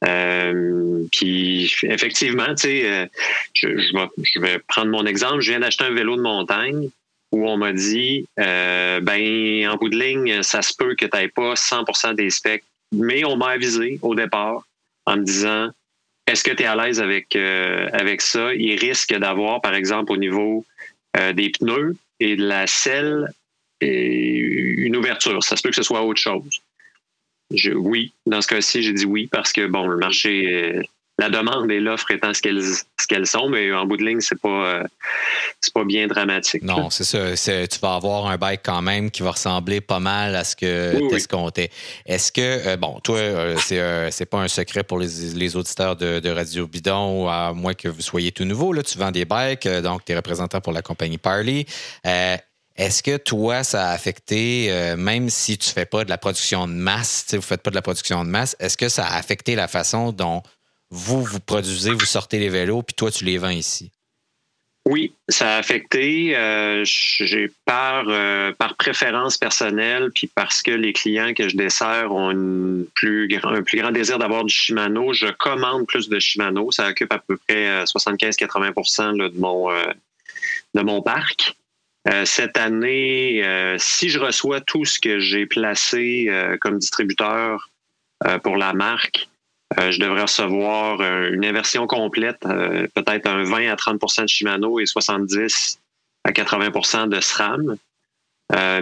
Euh, 0.07 1.05
puis 1.13 1.73
effectivement, 1.83 2.55
tu 2.55 2.63
sais, 2.63 2.91
euh, 2.91 3.07
je, 3.55 4.41
vais, 4.41 4.59
prendre 4.69 4.91
mon 4.91 5.05
exemple. 5.07 5.41
Je 5.41 5.51
viens 5.51 5.61
d'acheter 5.61 5.85
un 5.85 5.95
vélo 5.95 6.17
de 6.17 6.23
montagne 6.23 6.89
où 7.33 7.49
on 7.49 7.57
m'a 7.57 7.73
dit, 7.73 8.27
euh, 8.39 9.01
ben 9.01 9.69
en 9.69 9.77
bout 9.77 9.89
de 9.89 9.99
ligne, 9.99 10.43
ça 10.43 10.63
se 10.63 10.75
peut 10.77 10.95
que 10.97 11.07
tu 11.07 11.17
n'aies 11.17 11.29
pas 11.29 11.55
100% 11.55 12.15
des 12.15 12.31
specs, 12.31 12.65
mais 12.93 13.25
on 13.25 13.37
m'a 13.37 13.51
avisé 13.51 13.99
au 14.03 14.15
départ 14.15 14.67
en 15.07 15.17
me 15.17 15.23
disant, 15.23 15.71
est-ce 16.27 16.43
que 16.43 16.51
tu 16.51 16.63
es 16.63 16.67
à 16.67 16.75
l'aise 16.75 17.01
avec 17.01 17.37
avec 17.37 18.21
ça? 18.21 18.53
Il 18.55 18.79
risque 18.79 19.15
d'avoir, 19.15 19.61
par 19.61 19.75
exemple, 19.75 20.13
au 20.13 20.17
niveau 20.17 20.65
des 21.35 21.51
pneus 21.51 21.97
et 22.19 22.37
de 22.37 22.45
la 22.47 22.67
selle, 22.67 23.29
une 23.81 24.97
ouverture. 24.97 25.43
Ça 25.43 25.57
se 25.57 25.63
peut 25.63 25.71
que 25.71 25.77
ce 25.77 25.83
soit 25.83 26.03
autre 26.03 26.21
chose 26.21 26.61
oui, 27.75 28.13
dans 28.27 28.41
ce 28.41 28.49
cas-ci, 28.49 28.83
j'ai 28.83 28.93
dit 28.93 29.05
oui 29.05 29.27
parce 29.27 29.53
que 29.53 29.67
bon, 29.67 29.87
le 29.87 29.97
marché, 29.97 30.77
euh, 30.77 30.83
la 31.19 31.29
demande 31.29 31.71
et 31.71 31.81
l'offre 31.81 32.11
étant 32.13 32.33
ce 32.33 32.41
qu'elles 32.41 32.63
ce 32.63 33.07
qu'elles 33.09 33.27
sont, 33.27 33.49
mais 33.49 33.73
en 33.73 33.85
bout 33.87 33.97
de 33.97 34.05
ligne, 34.05 34.21
c'est 34.21 34.41
pas 34.41 34.67
euh, 34.67 34.85
c'est 35.61 35.75
pas 35.75 35.85
bien 35.85 36.07
dramatique. 36.07 36.63
Non, 36.63 36.91
c'est 36.91 37.05
ça. 37.05 37.67
Tu 37.67 37.79
vas 37.81 37.95
avoir 37.95 38.27
un 38.29 38.37
bike 38.37 38.61
quand 38.65 38.81
même 38.83 39.11
qui 39.11 39.23
va 39.23 39.33
ressembler 39.33 39.81
pas 39.81 40.01
mal 40.01 40.35
à 40.37 40.45
ce 40.45 40.57
que 40.57 41.09
tu 41.09 41.15
escomptais. 41.15 41.71
Est-ce 42.07 42.33
que 42.33 42.41
euh, 42.41 42.77
bon, 42.77 43.01
toi, 43.01 43.19
c'est 43.59 44.11
c'est 44.11 44.27
pas 44.27 44.39
un 44.39 44.49
secret 44.49 44.85
pour 44.85 44.99
les, 44.99 45.57
auditeurs 45.57 45.97
de, 45.97 46.31
Radio 46.31 46.67
Bidon, 46.67 47.29
à 47.29 47.53
moins 47.53 47.75
que 47.75 47.89
vous 47.89 48.03
soyez 48.03 48.33
tout 48.33 48.45
nouveau. 48.45 48.73
Là, 48.73 48.83
tu 48.83 48.97
vends 48.97 49.11
des 49.11 49.25
bikes, 49.25 49.67
donc 49.83 50.05
tu 50.05 50.13
es 50.13 50.17
représentant 50.17 50.61
pour 50.61 50.73
la 50.73 50.83
compagnie 50.83 51.19
Parley. 51.19 51.67
Est-ce 52.81 53.03
que 53.03 53.19
toi, 53.19 53.63
ça 53.63 53.91
a 53.91 53.93
affecté, 53.93 54.73
euh, 54.73 54.97
même 54.97 55.29
si 55.29 55.59
tu 55.59 55.69
ne 55.69 55.73
fais 55.75 55.85
pas 55.85 56.03
de 56.03 56.09
la 56.09 56.17
production 56.17 56.67
de 56.67 56.73
masse, 56.73 57.27
vous 57.29 57.37
ne 57.37 57.43
faites 57.43 57.63
pas 57.63 57.69
de 57.69 57.75
la 57.75 57.83
production 57.83 58.25
de 58.25 58.31
masse, 58.31 58.57
est-ce 58.59 58.79
que 58.79 58.89
ça 58.89 59.05
a 59.07 59.19
affecté 59.19 59.55
la 59.55 59.69
façon 59.69 60.13
dont 60.13 60.43
vous, 60.89 61.23
vous 61.23 61.41
produisez, 61.41 61.91
vous 61.91 62.07
sortez 62.07 62.39
les 62.39 62.49
vélos, 62.49 62.83
puis 62.83 62.95
toi, 62.95 63.11
tu 63.11 63.27
les 63.27 63.37
vends 63.37 63.51
ici? 63.51 63.93
Oui, 64.87 65.13
ça 65.29 65.57
a 65.57 65.59
affecté. 65.59 66.35
Euh, 66.35 66.83
j'ai 66.87 67.53
par, 67.67 68.05
euh, 68.09 68.53
par 68.53 68.77
préférence 68.77 69.37
personnelle, 69.37 70.11
puis 70.15 70.27
parce 70.35 70.63
que 70.63 70.71
les 70.71 70.95
clients 70.95 71.35
que 71.35 71.51
je 71.51 71.59
desserre 71.59 72.11
ont 72.13 72.87
plus, 72.95 73.29
un 73.43 73.63
plus 73.63 73.79
grand 73.79 73.91
désir 73.91 74.19
d'avoir 74.19 74.43
du 74.43 74.55
Shimano, 74.55 75.13
je 75.13 75.27
commande 75.27 75.87
plus 75.87 76.09
de 76.09 76.19
Shimano. 76.19 76.73
Ça 76.73 76.89
occupe 76.89 77.13
à 77.13 77.19
peu 77.19 77.37
près 77.37 77.85
75-80 77.85 79.19
de 79.19 79.29
de 80.73 80.83
mon 80.83 81.03
parc. 81.03 81.57
Euh, 82.09 82.25
cette 82.25 82.57
année, 82.57 83.45
euh, 83.45 83.77
si 83.79 84.09
je 84.09 84.19
reçois 84.19 84.61
tout 84.61 84.85
ce 84.85 84.99
que 84.99 85.19
j'ai 85.19 85.47
placé 85.47 86.27
euh, 86.29 86.57
comme 86.59 86.79
distributeur 86.79 87.69
pour 88.43 88.59
la 88.59 88.75
marque, 88.75 89.31
je 89.79 89.99
devrais 89.99 90.23
recevoir 90.23 91.01
une 91.01 91.43
inversion 91.43 91.87
complète, 91.87 92.41
peut-être 92.41 93.27
un 93.27 93.45
20 93.45 93.71
à 93.71 93.77
30% 93.77 94.25
de 94.25 94.29
Shimano 94.29 94.79
et 94.79 94.85
70 94.85 95.81
à 96.25 96.33
80% 96.33 97.09
de 97.09 97.19
SRAM. 97.19 97.77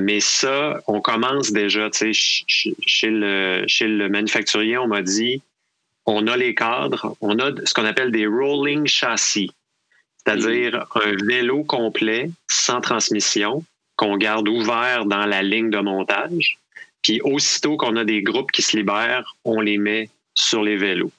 mais 0.00 0.18
ça, 0.18 0.80
on 0.88 1.00
commence 1.00 1.52
déjà, 1.52 1.88
tu 1.90 2.12
sais, 2.12 2.42
chez 2.48 3.10
le, 3.10 3.62
chez 3.68 3.86
le 3.86 4.08
manufacturier, 4.08 4.76
on 4.76 4.88
m'a 4.88 5.02
dit, 5.02 5.40
on 6.04 6.26
a 6.26 6.36
les 6.36 6.56
cadres, 6.56 7.16
on 7.20 7.38
a 7.38 7.52
ce 7.64 7.74
qu'on 7.74 7.84
appelle 7.84 8.10
des 8.10 8.26
rolling 8.26 8.88
châssis 8.88 9.52
c'est-à-dire 10.28 10.86
un 10.94 11.12
vélo 11.24 11.64
complet 11.64 12.30
sans 12.48 12.80
transmission 12.80 13.64
qu'on 13.96 14.16
garde 14.16 14.48
ouvert 14.48 15.06
dans 15.06 15.26
la 15.26 15.42
ligne 15.42 15.70
de 15.70 15.78
montage. 15.78 16.58
Puis 17.02 17.20
aussitôt 17.22 17.76
qu'on 17.76 17.96
a 17.96 18.04
des 18.04 18.22
groupes 18.22 18.52
qui 18.52 18.62
se 18.62 18.76
libèrent, 18.76 19.36
on 19.44 19.60
les 19.60 19.78
met 19.78 20.10
sur 20.34 20.62
les 20.62 20.76
vélos. 20.76 21.12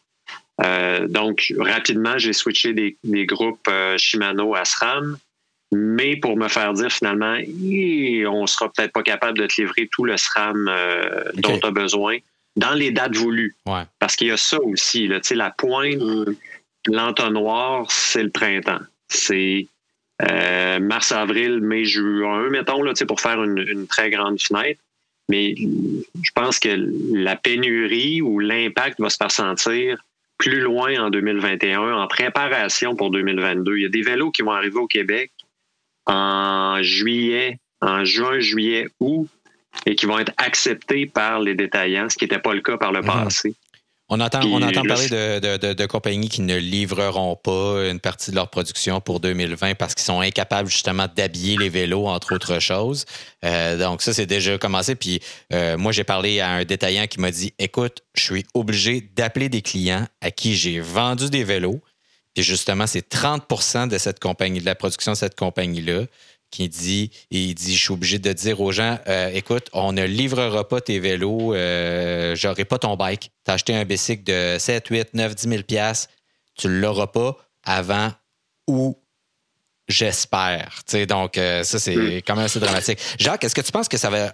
Euh, 0.61 1.07
donc, 1.07 1.53
rapidement, 1.57 2.17
j'ai 2.17 2.33
switché 2.33 2.73
des, 2.73 3.25
groupes 3.25 3.67
euh, 3.67 3.97
Shimano 3.97 4.55
à 4.55 4.65
SRAM, 4.65 5.17
mais 5.71 6.15
pour 6.17 6.37
me 6.37 6.47
faire 6.47 6.73
dire 6.73 6.91
finalement, 6.91 7.37
on 8.27 8.47
sera 8.47 8.71
peut-être 8.71 8.91
pas 8.91 9.03
capable 9.03 9.37
de 9.39 9.47
te 9.47 9.61
livrer 9.61 9.87
tout 9.91 10.03
le 10.03 10.17
SRAM 10.17 10.67
euh, 10.67 11.23
dont 11.35 11.57
tu 11.57 11.65
as 11.65 11.71
besoin 11.71 12.17
dans 12.55 12.73
les 12.73 12.91
dates 12.91 13.15
voulues. 13.15 13.55
Parce 13.99 14.15
qu'il 14.15 14.27
y 14.27 14.31
a 14.31 14.37
ça 14.37 14.59
aussi, 14.61 15.07
là, 15.07 15.19
la 15.31 15.51
pointe, 15.51 15.97
l'entonnoir, 16.87 17.89
c'est 17.89 18.23
le 18.23 18.31
printemps 18.31 18.79
c'est 19.09 19.67
euh, 20.21 20.79
mars, 20.79 21.11
avril, 21.11 21.59
mai, 21.61 21.85
juin, 21.85 22.49
mettons, 22.49 22.81
là, 22.81 22.93
pour 23.07 23.21
faire 23.21 23.43
une, 23.43 23.87
très 23.87 24.09
grande 24.09 24.41
fenêtre. 24.41 24.81
Mais 25.29 25.55
je 25.55 26.31
pense 26.33 26.59
que 26.59 26.69
la 27.13 27.35
pénurie 27.35 28.21
ou 28.21 28.39
l'impact 28.39 28.99
va 28.99 29.09
se 29.09 29.17
faire 29.17 29.31
sentir 29.31 30.03
plus 30.37 30.61
loin 30.61 30.97
en 30.99 31.09
2021, 31.09 31.93
en 31.93 32.07
préparation 32.07 32.95
pour 32.95 33.11
2022. 33.11 33.77
Il 33.77 33.83
y 33.83 33.85
a 33.85 33.89
des 33.89 34.01
vélos 34.01 34.31
qui 34.31 34.41
vont 34.41 34.51
arriver 34.51 34.77
au 34.77 34.87
Québec 34.87 35.31
en 36.05 36.81
juillet, 36.81 37.59
en 37.81 38.03
juin, 38.05 38.39
juillet, 38.39 38.87
août, 38.99 39.29
et 39.85 39.95
qui 39.95 40.05
vont 40.05 40.17
être 40.17 40.33
acceptés 40.37 41.05
par 41.05 41.39
les 41.39 41.53
détaillants, 41.55 42.09
ce 42.09 42.17
qui 42.17 42.25
n'était 42.25 42.39
pas 42.39 42.53
le 42.53 42.61
cas 42.61 42.77
par 42.77 42.91
le 42.91 43.01
mhm. 43.01 43.07
passé. 43.07 43.55
On 44.11 44.19
entend, 44.21 44.41
on 44.43 44.61
entend 44.63 44.81
parler 44.83 45.07
de, 45.07 45.85
compagnies 45.85 46.29
qui 46.29 46.41
ne 46.41 46.57
livreront 46.57 47.35
pas 47.35 47.87
une 47.89 47.99
partie 47.99 48.31
de 48.31 48.35
leur 48.35 48.49
production 48.49 49.01
pour 49.01 49.19
2020 49.19 49.75
parce 49.75 49.93
qu'ils 49.93 50.03
sont 50.03 50.19
incapables 50.19 50.67
justement 50.67 51.05
d'habiller 51.15 51.57
les 51.57 51.69
vélos, 51.69 52.07
entre 52.07 52.33
autres 52.33 52.59
choses. 52.59 53.05
Euh, 53.45 53.77
donc 53.77 54.01
ça, 54.01 54.11
c'est 54.11 54.25
déjà 54.25 54.57
commencé. 54.57 54.95
Puis 54.95 55.21
euh, 55.53 55.77
moi, 55.77 55.91
j'ai 55.91 56.03
parlé 56.03 56.39
à 56.39 56.49
un 56.49 56.65
détaillant 56.65 57.05
qui 57.05 57.19
m'a 57.19 57.29
dit, 57.29 57.53
écoute, 57.59 58.01
je 58.15 58.23
suis 58.23 58.45
obligé 58.55 59.07
d'appeler 59.15 59.47
des 59.47 59.61
clients 59.61 60.07
à 60.21 60.31
qui 60.31 60.55
j'ai 60.55 60.79
vendu 60.79 61.29
des 61.29 61.43
vélos. 61.43 61.79
Puis 62.33 62.43
justement, 62.43 62.87
c'est 62.87 63.07
30% 63.13 63.89
de 63.89 63.97
cette 63.99 64.19
compagnie, 64.19 64.59
de 64.59 64.65
la 64.65 64.75
production 64.75 65.11
de 65.11 65.17
cette 65.17 65.37
compagnie-là 65.37 66.05
qui 66.51 66.69
dit, 66.69 67.11
il 67.31 67.53
dit, 67.53 67.75
je 67.75 67.81
suis 67.81 67.93
obligé 67.93 68.19
de 68.19 68.33
dire 68.33 68.59
aux 68.61 68.71
gens, 68.71 68.97
euh, 69.07 69.29
écoute, 69.33 69.69
on 69.73 69.91
ne 69.91 70.03
livrera 70.03 70.67
pas 70.67 70.81
tes 70.81 70.99
vélos, 70.99 71.53
euh, 71.53 72.35
j'aurai 72.35 72.65
pas 72.65 72.79
ton 72.79 72.95
bike. 72.95 73.31
Tu 73.45 73.51
as 73.51 73.53
acheté 73.53 73.75
un 73.75 73.85
bicycle 73.85 74.23
de 74.23 74.57
7, 74.59 74.87
8, 74.87 75.13
9, 75.13 75.35
10 75.35 75.49
000 75.49 75.61
tu 76.57 76.67
ne 76.67 76.79
l'auras 76.79 77.07
pas 77.07 77.37
avant 77.63 78.11
ou 78.67 78.97
j'espère. 79.87 80.81
Donc, 81.07 81.37
euh, 81.37 81.63
ça, 81.63 81.79
c'est 81.79 81.95
hmm. 81.95 82.21
quand 82.25 82.35
même 82.35 82.45
assez 82.45 82.59
dramatique. 82.59 82.99
Jacques, 83.17 83.43
est-ce 83.43 83.55
que 83.55 83.61
tu 83.61 83.71
penses 83.71 83.87
que 83.87 83.97
ça 83.97 84.09
va 84.09 84.33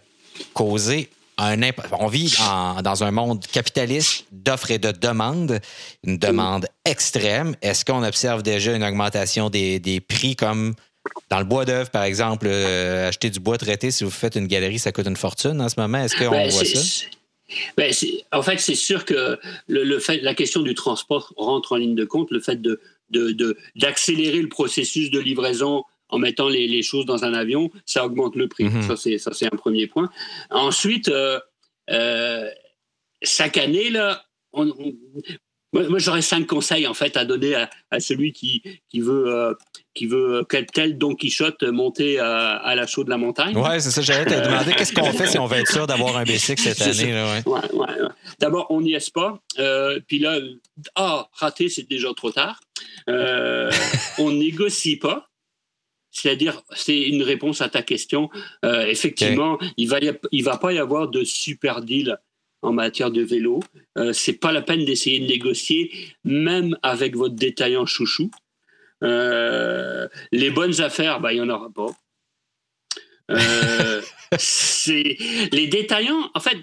causer 0.53 1.09
un 1.37 1.59
On 1.91 2.07
vit 2.07 2.33
dans 2.81 3.03
un 3.03 3.11
monde 3.11 3.45
capitaliste 3.45 4.25
d'offres 4.31 4.71
et 4.71 4.79
de 4.79 4.91
demandes, 4.91 5.59
une 6.03 6.17
demande 6.17 6.67
extrême. 6.85 7.55
Est-ce 7.61 7.83
qu'on 7.83 8.03
observe 8.03 8.41
déjà 8.41 8.73
une 8.73 8.83
augmentation 8.83 9.49
des, 9.49 9.79
des 9.79 9.99
prix 9.99 10.35
comme 10.35 10.75
dans 11.29 11.39
le 11.39 11.45
bois 11.45 11.65
d'œuvre, 11.65 11.89
par 11.89 12.03
exemple, 12.03 12.47
euh, 12.47 13.07
acheter 13.07 13.29
du 13.29 13.39
bois 13.39 13.57
traité, 13.57 13.91
si 13.91 14.03
vous 14.03 14.11
faites 14.11 14.35
une 14.35 14.47
galerie, 14.47 14.79
ça 14.79 14.91
coûte 14.91 15.07
une 15.07 15.15
fortune 15.15 15.61
en 15.61 15.69
ce 15.69 15.79
moment. 15.79 15.99
Est-ce 15.99 16.15
qu'on 16.15 16.31
ben, 16.31 16.49
voit 16.49 16.65
ça? 16.65 17.05
Ben, 17.77 17.93
en 18.31 18.41
fait, 18.41 18.57
c'est 18.57 18.75
sûr 18.75 19.05
que 19.05 19.39
le, 19.67 19.99
fait, 19.99 20.21
la 20.21 20.33
question 20.33 20.61
du 20.61 20.73
transport 20.73 21.33
rentre 21.37 21.73
en 21.73 21.75
ligne 21.75 21.95
de 21.95 22.05
compte. 22.05 22.31
Le 22.31 22.39
fait 22.39 22.61
de, 22.61 22.79
d'accélérer 23.75 24.41
le 24.41 24.49
processus 24.49 25.11
de 25.11 25.19
livraison 25.19 25.83
en 26.09 26.19
mettant 26.19 26.49
les, 26.49 26.81
choses 26.83 27.05
dans 27.05 27.23
un 27.23 27.33
avion, 27.33 27.71
ça 27.85 28.05
augmente 28.05 28.35
le 28.35 28.47
prix. 28.47 28.65
Mhm. 28.65 28.83
Ça, 28.83 28.95
c'est, 28.95 29.45
un 29.45 29.57
premier 29.57 29.87
point. 29.87 30.09
Ensuite, 30.49 31.09
euh, 31.09 31.39
euh, 31.89 32.49
chaque 33.21 33.57
année, 33.57 33.89
là, 33.89 34.23
on, 34.53 34.71
moi, 35.83 35.99
j'aurais 35.99 36.21
cinq 36.21 36.47
conseils 36.47 36.87
en 36.87 36.93
fait 36.93 37.17
à 37.17 37.25
donner 37.25 37.55
à, 37.55 37.99
celui 37.99 38.31
qui, 38.31 38.63
qui 38.89 38.99
veut 38.99 39.27
euh, 39.27 39.53
qui 39.93 40.05
veut 40.05 40.45
tel 40.73 40.97
Don 40.97 41.15
Quichotte 41.15 41.63
monter 41.63 42.19
à, 42.19 42.73
la 42.75 42.85
chaux 42.87 43.03
de 43.03 43.09
la 43.09 43.17
montagne. 43.17 43.57
Ouais, 43.57 43.79
c'est 43.79 43.91
ça. 43.91 44.01
J'allais 44.01 44.25
te 44.25 44.45
demander 44.45 44.73
qu'est-ce 44.73 44.93
qu'on 44.93 45.11
fait 45.11 45.27
si 45.27 45.39
on 45.39 45.45
veut 45.45 45.57
être 45.57 45.71
sûr 45.71 45.87
d'avoir 45.87 46.17
un 46.17 46.23
bicycle 46.23 46.61
cette 46.61 46.81
année. 46.81 47.13
ouais? 47.13 47.43
Ouais, 47.45 47.87
D'abord, 48.39 48.67
on 48.69 48.81
n'y 48.81 48.93
est 48.93 49.13
pas. 49.13 49.39
Euh, 49.59 49.99
puis 50.07 50.19
là, 50.19 50.39
ah, 50.95 51.29
raté, 51.33 51.69
c'est 51.69 51.87
déjà 51.87 52.13
trop 52.13 52.31
tard. 52.31 52.59
Euh, 53.09 53.71
on 54.17 54.31
négocie 54.31 54.97
pas. 54.97 55.29
C'est-à-dire, 56.11 56.61
c'est 56.73 57.01
une 57.01 57.23
réponse 57.23 57.61
à 57.61 57.69
ta 57.69 57.81
question. 57.81 58.29
Euh, 58.63 58.85
effectivement, 58.85 59.57
il 59.75 59.89
va 59.89 59.99
il 60.31 60.43
va 60.43 60.57
pas 60.57 60.71
y 60.71 60.79
avoir 60.79 61.09
de 61.09 61.23
super 61.23 61.81
deal 61.81 62.17
en 62.65 62.73
matière 62.73 63.11
de 63.11 63.21
vélo. 63.21 63.61
Euh, 63.97 64.13
c'est 64.13 64.33
pas 64.33 64.51
la 64.51 64.61
peine 64.61 64.85
d'essayer 64.85 65.19
de 65.19 65.27
négocier, 65.27 65.91
même 66.23 66.77
avec 66.83 67.15
votre 67.15 67.35
détaillant 67.35 67.85
chouchou. 67.85 68.31
les 69.01 70.49
bonnes 70.49 70.81
affaires, 70.81 71.19
bah, 71.19 71.33
il 71.33 71.41
n'y 71.41 71.41
en 71.41 71.49
aura 71.49 71.69
pas. 71.69 71.87
c'est 74.37 75.17
les 75.51 75.67
détaillants. 75.67 76.29
En 76.33 76.39
fait, 76.39 76.57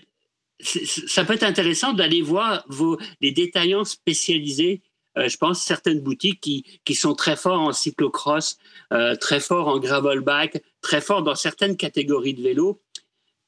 ça 0.63 1.25
peut 1.25 1.35
être 1.35 1.43
intéressant 1.43 1.93
d'aller 1.93 2.23
voir 2.23 2.65
vos, 2.69 2.99
les 3.21 3.33
détaillants 3.33 3.85
spécialisés. 3.85 4.83
Euh, 5.19 5.29
je 5.29 5.37
pense 5.37 5.61
certaines 5.61 6.01
boutiques 6.01 6.41
qui, 6.41 6.65
qui 6.85 6.95
sont 6.95 7.15
très 7.15 7.37
forts 7.37 7.61
en 7.61 7.73
cyclocross, 7.73 8.57
euh, 8.93 9.15
très 9.17 9.41
forts 9.41 9.69
en 9.69 9.79
gravelback, 9.79 10.63
très 10.81 11.01
forts 11.01 11.23
dans 11.23 11.35
certaines 11.35 11.77
catégories 11.77 12.35
de 12.35 12.43
vélos. 12.43 12.81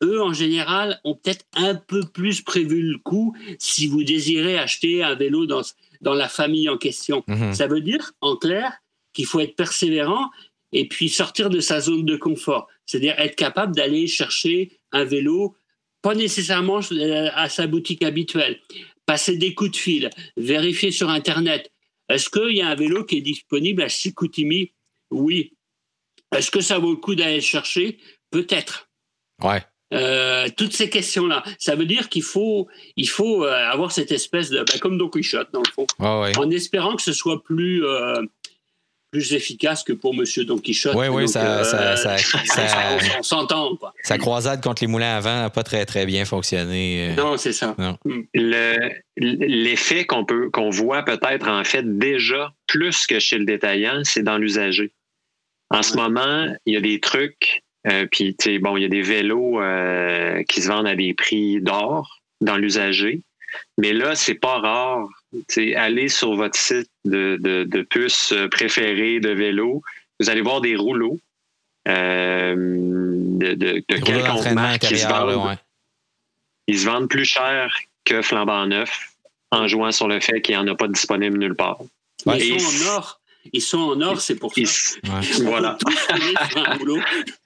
Eux, 0.02 0.20
en 0.22 0.32
général, 0.32 1.00
ont 1.04 1.14
peut-être 1.14 1.44
un 1.54 1.74
peu 1.74 2.02
plus 2.02 2.42
prévu 2.42 2.82
le 2.82 2.98
coup 2.98 3.36
si 3.58 3.86
vous 3.86 4.04
désirez 4.04 4.58
acheter 4.58 5.02
un 5.02 5.14
vélo 5.14 5.46
dans, 5.46 5.62
dans 6.00 6.14
la 6.14 6.28
famille 6.28 6.68
en 6.68 6.76
question. 6.76 7.24
Mhm. 7.26 7.54
Ça 7.54 7.66
veut 7.66 7.80
dire, 7.80 8.12
en 8.20 8.36
clair, 8.36 8.72
qu'il 9.12 9.26
faut 9.26 9.40
être 9.40 9.56
persévérant 9.56 10.30
et 10.72 10.88
puis 10.88 11.08
sortir 11.08 11.48
de 11.48 11.60
sa 11.60 11.80
zone 11.80 12.04
de 12.04 12.16
confort. 12.16 12.68
C'est-à-dire 12.84 13.14
être 13.18 13.36
capable 13.36 13.74
d'aller 13.74 14.06
chercher 14.06 14.78
un 14.92 15.04
vélo 15.04 15.56
pas 16.02 16.14
nécessairement 16.14 16.80
à 17.34 17.48
sa 17.48 17.66
boutique 17.66 18.02
habituelle. 18.02 18.60
Passer 19.06 19.38
des 19.38 19.54
coups 19.54 19.70
de 19.70 19.76
fil, 19.76 20.10
vérifier 20.36 20.90
sur 20.90 21.08
Internet. 21.08 21.72
Est-ce 22.10 22.28
qu'il 22.28 22.54
y 22.54 22.60
a 22.60 22.68
un 22.68 22.74
vélo 22.74 23.04
qui 23.04 23.18
est 23.18 23.22
disponible 23.22 23.82
à 23.82 23.88
Chicoutimi? 23.88 24.72
Oui. 25.10 25.54
Est-ce 26.36 26.50
que 26.50 26.60
ça 26.60 26.78
vaut 26.78 26.90
le 26.90 26.96
coup 26.96 27.14
d'aller 27.14 27.36
le 27.36 27.40
chercher? 27.40 27.98
Peut-être. 28.30 28.90
Ouais. 29.42 29.62
Euh, 29.94 30.48
toutes 30.56 30.72
ces 30.72 30.90
questions-là. 30.90 31.42
Ça 31.58 31.74
veut 31.74 31.86
dire 31.86 32.08
qu'il 32.08 32.22
faut, 32.22 32.68
il 32.96 33.08
faut 33.08 33.44
euh, 33.44 33.70
avoir 33.70 33.92
cette 33.92 34.12
espèce 34.12 34.50
de. 34.50 34.58
Ben, 34.58 34.78
comme 34.80 34.98
Don 34.98 35.08
Quichotte, 35.08 35.48
dans 35.52 35.62
le 35.62 35.70
fond. 35.72 35.86
En 35.98 36.50
espérant 36.50 36.96
que 36.96 37.02
ce 37.02 37.12
soit 37.12 37.42
plus, 37.42 37.82
plus 39.14 39.32
efficace 39.32 39.84
que 39.84 39.92
pour 39.92 40.12
Monsieur 40.12 40.44
Don 40.44 40.58
Quichotte. 40.58 40.96
Oui, 40.96 41.06
oui, 41.06 41.28
ça, 41.28 41.62
ça, 41.62 41.96
ça, 41.96 42.16
on, 43.16 43.22
s'entend. 43.22 43.78
Sa 44.02 44.18
croisade 44.18 44.60
contre 44.60 44.82
les 44.82 44.88
moulins 44.88 45.14
à 45.14 45.20
vent 45.20 45.42
n'a 45.42 45.50
pas 45.50 45.62
très, 45.62 45.86
très 45.86 46.04
bien 46.04 46.24
fonctionné. 46.24 47.10
Euh. 47.10 47.14
Non, 47.14 47.36
c'est 47.36 47.52
ça. 47.52 47.76
Hmm. 48.04 48.22
L'effet 49.16 50.04
qu'on 50.04 50.24
peut 50.24 50.50
qu'on 50.50 50.70
voit 50.70 51.04
peut-être 51.04 51.48
en 51.48 51.62
fait 51.62 51.84
déjà 51.96 52.52
plus 52.66 53.06
que 53.06 53.20
chez 53.20 53.38
le 53.38 53.44
détaillant, 53.44 54.00
c'est 54.02 54.24
dans 54.24 54.36
l'usager. 54.36 54.90
En 55.70 55.84
ce 55.84 55.94
moment, 55.94 56.52
il 56.66 56.74
y 56.74 56.76
a 56.76 56.80
des 56.80 56.98
trucs, 56.98 57.62
euh, 57.86 58.06
puis 58.10 58.34
bon, 58.60 58.76
il 58.76 58.82
y 58.82 58.86
a 58.86 58.88
des 58.88 59.02
vélos 59.02 59.60
euh, 59.60 60.42
qui 60.44 60.62
se 60.62 60.68
vendent 60.68 60.86
à 60.86 60.96
des 60.96 61.14
prix 61.14 61.60
d'or 61.60 62.20
dans 62.40 62.56
l'usager. 62.56 63.20
Mais 63.78 63.92
là, 63.92 64.14
c'est 64.14 64.34
pas 64.34 64.58
rare. 64.58 65.06
allez 65.76 66.08
sur 66.08 66.34
votre 66.34 66.58
site 66.58 66.90
de, 67.04 67.38
de, 67.40 67.64
de 67.64 67.82
puces 67.82 68.34
préférées 68.50 69.20
de 69.20 69.30
vélo. 69.30 69.82
Vous 70.18 70.30
allez 70.30 70.40
voir 70.40 70.60
des 70.60 70.76
rouleaux 70.76 71.18
euh, 71.86 72.54
de, 72.56 73.54
de, 73.54 73.80
quelconque 73.86 74.50
marque 74.52 74.82
qui 74.82 74.96
se 74.96 75.06
vendent. 75.06 75.58
Ils 76.66 76.78
se 76.78 76.86
vendent 76.86 77.10
plus 77.10 77.26
cher 77.26 77.76
que 78.04 78.22
flambant 78.22 78.66
neuf 78.66 79.10
en 79.50 79.68
jouant 79.68 79.92
sur 79.92 80.08
le 80.08 80.18
fait 80.20 80.40
qu'il 80.40 80.54
n'y 80.54 80.60
en 80.60 80.66
a 80.66 80.74
pas 80.74 80.88
disponible 80.88 81.38
nulle 81.38 81.54
part. 81.54 81.78
Ils 82.26 82.60
sont 82.60 82.90
en 82.90 82.96
or. 82.96 83.20
Ils 83.52 83.60
sont 83.60 83.78
en 83.78 84.00
or, 84.00 84.20
c'est 84.20 84.36
pour 84.36 84.52
ça. 84.54 84.62
Voilà. 85.42 85.76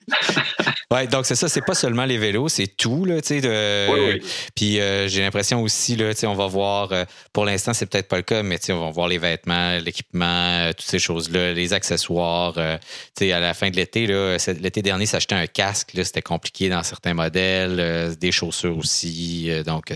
ouais, 0.90 1.06
donc 1.06 1.26
c'est 1.26 1.34
ça, 1.34 1.48
c'est 1.48 1.64
pas 1.64 1.74
seulement 1.74 2.04
les 2.04 2.18
vélos, 2.18 2.48
c'est 2.48 2.76
tout. 2.76 3.04
Là, 3.04 3.16
de... 3.16 4.20
Puis 4.54 4.80
euh, 4.80 5.08
j'ai 5.08 5.22
l'impression 5.22 5.62
aussi, 5.62 5.96
là, 5.96 6.12
on 6.24 6.34
va 6.34 6.46
voir, 6.46 6.92
euh, 6.92 7.04
pour 7.32 7.44
l'instant, 7.44 7.74
c'est 7.74 7.86
peut-être 7.86 8.08
pas 8.08 8.16
le 8.16 8.22
cas, 8.22 8.42
mais 8.42 8.58
on 8.70 8.86
va 8.86 8.90
voir 8.90 9.08
les 9.08 9.18
vêtements, 9.18 9.78
l'équipement, 9.78 10.68
euh, 10.68 10.72
toutes 10.72 10.86
ces 10.86 10.98
choses-là, 10.98 11.52
les 11.52 11.72
accessoires. 11.72 12.56
à 12.58 12.78
la 13.20 13.54
fin 13.54 13.70
de 13.70 13.76
l'été, 13.76 14.06
l'été 14.06 14.82
dernier, 14.82 15.06
s'acheter 15.06 15.34
un 15.34 15.46
casque, 15.46 15.90
c'était 15.94 16.22
compliqué 16.22 16.68
dans 16.68 16.82
certains 16.82 17.14
modèles, 17.14 18.16
des 18.16 18.32
chaussures 18.32 18.78
aussi. 18.78 19.50
donc, 19.66 19.92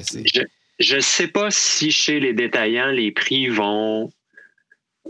je 0.79 0.97
ne 0.97 1.01
sais 1.01 1.29
pas 1.29 1.51
si 1.51 1.93
chez 1.93 2.19
les 2.19 2.33
détaillants, 2.33 2.91
les 2.91 3.13
prix 3.13 3.49
vont 3.49 4.11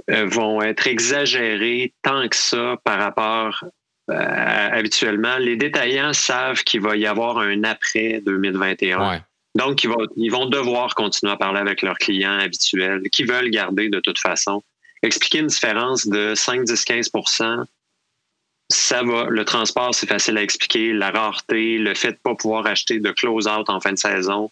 vont 0.08 0.62
être 0.62 0.86
exagérés 0.86 1.92
tant 2.02 2.28
que 2.28 2.36
ça 2.36 2.76
par 2.84 2.98
rapport 2.98 3.64
euh, 4.10 4.68
habituellement, 4.72 5.36
les 5.38 5.56
détaillants 5.56 6.12
savent 6.12 6.62
qu'il 6.64 6.80
va 6.80 6.96
y 6.96 7.06
avoir 7.06 7.38
un 7.38 7.64
après 7.64 8.20
2021. 8.24 9.22
Donc, 9.54 9.84
ils 9.84 9.90
vont, 9.90 10.06
ils 10.16 10.30
vont 10.30 10.46
devoir 10.46 10.94
continuer 10.94 11.32
à 11.32 11.36
parler 11.36 11.60
avec 11.60 11.82
leurs 11.82 11.98
clients 11.98 12.38
habituels 12.38 13.02
qui 13.10 13.24
veulent 13.24 13.50
garder 13.50 13.90
de 13.90 14.00
toute 14.00 14.18
façon. 14.18 14.62
Expliquer 15.02 15.38
une 15.38 15.48
différence 15.48 16.06
de 16.06 16.34
5, 16.34 16.64
10, 16.64 16.84
15% 16.84 17.64
ça 18.70 19.02
va. 19.02 19.26
Le 19.28 19.44
transport, 19.44 19.94
c'est 19.94 20.08
facile 20.08 20.38
à 20.38 20.42
expliquer. 20.42 20.94
La 20.94 21.10
rareté, 21.10 21.76
le 21.76 21.94
fait 21.94 22.12
de 22.12 22.14
ne 22.14 22.20
pas 22.22 22.34
pouvoir 22.34 22.66
acheter 22.66 23.00
de 23.00 23.10
close-out 23.10 23.68
en 23.68 23.80
fin 23.80 23.92
de 23.92 23.98
saison, 23.98 24.50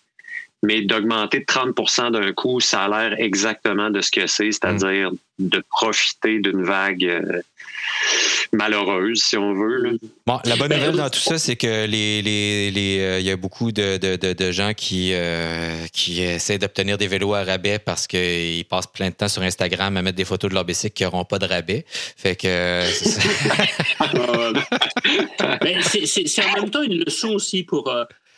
mais 0.63 0.83
d'augmenter 0.83 1.41
de 1.41 1.45
30% 1.45 2.13
d'un 2.13 2.33
coup, 2.33 2.61
ça 2.61 2.85
a 2.85 2.89
l'air 2.89 3.19
exactement 3.19 3.91
de 3.91 4.01
ce 4.01 4.11
que 4.11 4.27
c'est, 4.27 4.53
c'est-à-dire 4.53 5.11
de 5.39 5.63
profiter 5.71 6.39
d'une 6.39 6.63
vague 6.63 7.05
euh, 7.05 7.41
malheureuse, 8.53 9.23
si 9.23 9.39
on 9.39 9.55
veut. 9.55 9.99
Bon, 10.27 10.39
la 10.45 10.57
bonne 10.57 10.71
nouvelle 10.71 10.97
dans 10.97 11.09
tout 11.09 11.21
ça, 11.21 11.39
c'est 11.39 11.57
que 11.57 11.87
les, 11.87 12.21
les, 12.21 12.71
les 12.71 13.01
euh, 13.01 13.21
il 13.21 13.27
y 13.27 13.31
a 13.31 13.37
beaucoup 13.37 13.73
de, 13.73 13.97
de, 13.97 14.17
de, 14.17 14.53
gens 14.53 14.75
qui, 14.75 15.13
euh, 15.15 15.87
qui 15.95 16.23
essaient 16.23 16.59
d'obtenir 16.59 16.99
des 16.99 17.07
vélos 17.07 17.33
à 17.33 17.43
rabais 17.43 17.79
parce 17.79 18.07
qu'ils 18.07 18.67
passent 18.67 18.87
plein 18.87 19.09
de 19.09 19.15
temps 19.15 19.29
sur 19.29 19.41
Instagram 19.41 19.97
à 19.97 20.03
mettre 20.03 20.17
des 20.17 20.27
photos 20.27 20.51
de 20.51 20.55
leur 20.55 20.67
bicycle 20.67 20.93
qui 20.93 21.05
n'auront 21.05 21.25
pas 21.25 21.39
de 21.39 21.47
rabais. 21.47 21.87
Fait 21.89 22.37
que. 22.37 22.85
c'est 26.05 26.45
en 26.45 26.53
même 26.53 26.71
temps 26.71 26.83
une 26.83 27.03
leçon 27.05 27.29
aussi 27.29 27.63
pour 27.63 27.91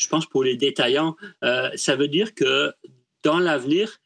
je 0.03 0.09
pense 0.09 0.27
pour 0.27 0.43
les 0.43 0.57
détaillants, 0.57 1.17
euh, 1.45 1.71
ça 1.77 1.97
veut 1.97 2.09
dire 2.09 2.35
que 2.35 2.73
dans 3.23 3.39
l'avenir, 3.39 3.99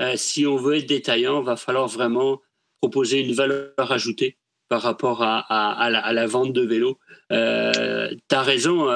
euh, 0.00 0.14
si 0.16 0.46
on 0.46 0.56
veut 0.56 0.76
être 0.76 0.88
détaillant, 0.88 1.40
il 1.40 1.46
va 1.46 1.56
falloir 1.56 1.86
vraiment 1.86 2.40
proposer 2.80 3.20
une 3.20 3.34
valeur 3.34 3.92
ajoutée 3.92 4.36
par 4.68 4.82
rapport 4.82 5.22
à, 5.22 5.88
la, 5.90 6.26
vente 6.26 6.52
de 6.52 6.62
vélos. 6.62 6.98
Euh, 7.30 8.10
tu 8.28 8.34
as 8.34 8.42
raison, 8.42 8.88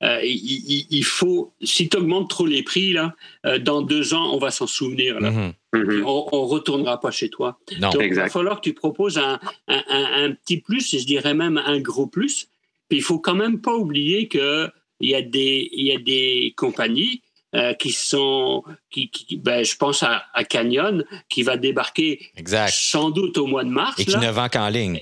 il, 0.00 1.04
faut, 1.04 1.52
si 1.60 1.88
tu 1.88 1.96
augmentes 1.98 2.30
trop 2.30 2.46
les 2.46 2.62
prix, 2.62 2.92
là, 2.92 3.14
dans 3.60 3.82
deux 3.82 4.14
ans, 4.14 4.32
on 4.32 4.38
va 4.38 4.50
s'en 4.50 4.66
souvenir. 4.66 5.18
Mm-hmm. 5.18 5.52
Mm-hmm. 5.74 6.02
On 6.04 6.44
ne 6.44 6.48
retournera 6.48 7.00
pas 7.00 7.10
chez 7.10 7.28
toi. 7.28 7.58
Donc, 7.80 7.96
il 8.00 8.14
va 8.14 8.30
falloir 8.30 8.60
que 8.60 8.70
tu 8.70 8.74
proposes 8.74 9.18
un, 9.18 9.38
un, 9.66 10.32
petit 10.32 10.58
plus, 10.58 10.94
et 10.94 11.00
je 11.00 11.06
dirais 11.06 11.34
même 11.34 11.58
un 11.58 11.80
gros 11.80 12.06
plus. 12.06 12.48
Puis 12.88 12.98
il 12.98 13.02
faut 13.02 13.18
quand 13.18 13.34
même 13.34 13.60
pas 13.60 13.74
oublier 13.74 14.28
que 14.28 14.70
il 15.00 15.10
y 15.10 15.14
a 15.14 15.22
des, 15.22 15.68
il 15.72 15.86
y 15.86 15.92
a 15.92 15.98
des 15.98 16.54
compagnies 16.56 17.22
euh, 17.54 17.72
qui 17.72 17.92
sont, 17.92 18.62
qui, 18.90 19.10
ben, 19.38 19.64
je 19.64 19.74
pense 19.76 20.02
à, 20.02 20.22
Canyon, 20.44 21.02
qui 21.30 21.42
va 21.42 21.56
débarquer 21.56 22.30
sans 22.68 23.10
doute 23.10 23.38
au 23.38 23.46
mois 23.46 23.64
de 23.64 23.70
mars. 23.70 23.98
Et 23.98 24.04
qui 24.04 24.18
ne 24.18 24.30
vend 24.30 24.48
qu'en 24.48 24.68
ligne. 24.68 25.00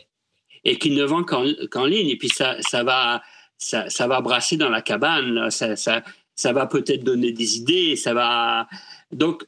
Et 0.65 0.79
qui 0.79 0.91
ne 0.91 1.05
vend 1.05 1.25
qu'en 1.25 1.85
ligne. 1.85 2.09
Et 2.09 2.17
puis 2.17 2.29
ça, 2.29 2.57
ça, 2.61 2.85
va, 2.85 3.21
ça, 3.59 3.91
ça 3.91 4.07
va 4.07 4.21
brasser 4.21 4.57
dans 4.57 4.69
la 4.69 4.81
cabane. 4.81 5.51
Ça, 5.51 5.75
ça, 5.75 6.05
ça, 6.37 6.53
va 6.53 6.67
peut-être 6.67 7.03
donner 7.03 7.33
des 7.33 7.57
idées. 7.57 7.97
Ça 7.97 8.15
va. 8.15 8.69
Donc, 9.11 9.45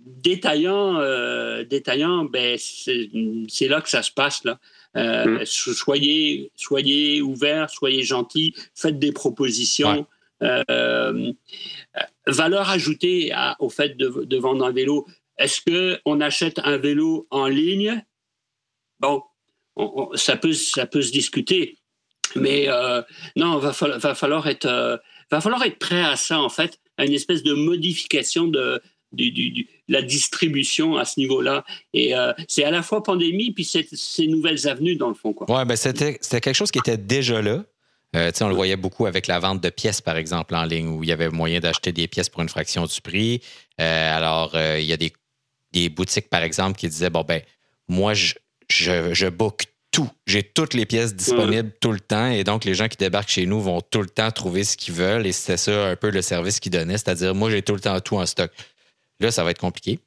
détaillant, 0.00 0.96
euh, 0.98 1.62
détaillant 1.62 2.24
ben, 2.24 2.58
c'est 2.58 3.68
là 3.68 3.80
que 3.80 3.88
ça 3.88 4.02
se 4.02 4.10
passe. 4.10 4.42
Là. 4.44 4.58
Euh, 4.96 5.40
mm. 5.40 5.44
Soyez, 5.44 6.50
soyez 6.56 7.22
ouverts, 7.22 7.70
soyez 7.70 8.02
gentils, 8.02 8.54
faites 8.74 8.98
des 8.98 9.12
propositions. 9.12 10.06
Euh, 10.42 11.32
valeur 12.26 12.68
ajoutée 12.68 13.32
au 13.58 13.70
fait 13.70 13.96
de, 13.96 14.36
vendre 14.36 14.64
un 14.64 14.72
vélo. 14.72 15.06
Est-ce 15.38 15.60
qu'on 16.02 16.20
achète 16.20 16.60
un 16.64 16.76
vélo 16.76 17.26
en 17.30 17.46
ligne? 17.46 18.04
Bon, 19.00 19.22
ça, 20.14 20.36
peut, 20.36 20.52
ça 20.52 20.86
peut 20.86 21.02
se 21.02 21.12
discuter. 21.12 21.78
Mais 22.36 22.68
euh, 22.68 23.02
non, 23.36 23.58
va, 23.58 23.70
va, 23.70 24.14
falloir 24.14 24.46
être, 24.48 25.00
va 25.30 25.40
falloir 25.40 25.62
être 25.64 25.78
prêt 25.78 26.02
à 26.02 26.16
ça, 26.16 26.40
en 26.40 26.48
fait, 26.48 26.78
à 26.96 27.04
une 27.04 27.12
espèce 27.12 27.42
de 27.42 27.54
modification 27.54 28.46
de, 28.46 28.80
du, 29.14 29.66
la 29.88 30.02
distribution 30.02 30.96
à 30.96 31.04
ce 31.04 31.18
niveau-là. 31.20 31.64
Et 31.92 32.14
euh, 32.14 32.32
c'est 32.48 32.64
à 32.64 32.70
la 32.70 32.82
fois 32.82 33.02
pandémie 33.02 33.52
puis 33.52 33.64
ces 33.64 34.26
nouvelles 34.26 34.68
avenues, 34.68 34.96
dans 34.96 35.08
le 35.08 35.14
fond. 35.14 35.34
Ouais, 35.48 35.64
ben 35.64 35.76
c'était, 35.76 36.18
quelque 36.18 36.54
chose 36.54 36.70
qui 36.70 36.78
était 36.78 36.96
déjà 36.96 37.42
là. 37.42 37.64
Euh, 38.16 38.30
on 38.40 38.48
le 38.48 38.54
voyait 38.54 38.76
beaucoup 38.76 39.06
avec 39.06 39.26
la 39.26 39.40
vente 39.40 39.60
de 39.60 39.70
pièces, 39.70 40.00
par 40.00 40.16
exemple, 40.16 40.54
en 40.54 40.64
ligne, 40.64 40.88
où 40.88 41.02
il 41.02 41.08
y 41.08 41.12
avait 41.12 41.30
moyen 41.30 41.58
d'acheter 41.58 41.90
des 41.90 42.06
pièces 42.06 42.28
pour 42.28 42.42
une 42.42 42.48
fraction 42.48 42.86
du 42.86 43.00
prix. 43.00 43.40
Euh, 43.80 44.16
alors, 44.16 44.54
il 44.54 44.84
y 44.84 44.92
a 44.92 44.96
des, 44.96 45.12
des, 45.72 45.88
boutiques, 45.88 46.30
par 46.30 46.42
exemple, 46.42 46.78
qui 46.78 46.88
disaient, 46.88 47.10
bon, 47.10 47.24
ben, 47.26 47.42
moi, 47.88 48.14
je, 48.14 48.34
je, 48.70 49.12
je 49.12 49.26
book 49.26 49.64
tout. 49.94 50.10
J'ai 50.26 50.42
toutes 50.42 50.74
les 50.74 50.86
pièces 50.86 51.14
disponibles 51.14 51.70
tout 51.80 51.92
le 51.92 52.00
temps. 52.00 52.26
Et 52.26 52.42
donc, 52.42 52.64
les 52.64 52.74
gens 52.74 52.88
qui 52.88 52.96
débarquent 52.96 53.28
chez 53.28 53.46
nous 53.46 53.60
vont 53.60 53.80
tout 53.80 54.02
le 54.02 54.08
temps 54.08 54.30
trouver 54.32 54.64
ce 54.64 54.76
qu'ils 54.76 54.92
veulent. 54.92 55.24
Et 55.24 55.30
c'était 55.32 55.56
ça 55.56 55.86
un 55.86 55.96
peu 55.96 56.10
le 56.10 56.20
service 56.20 56.58
qu'ils 56.58 56.72
donnaient. 56.72 56.98
C'est-à-dire, 56.98 57.32
moi, 57.34 57.48
j'ai 57.48 57.62
tout 57.62 57.74
le 57.74 57.80
temps 57.80 57.98
tout 58.00 58.16
en 58.16 58.26
stock. 58.26 58.50
Là, 59.20 59.30
ça 59.30 59.44
va 59.44 59.50
être 59.50 59.60
compliqué. 59.60 60.00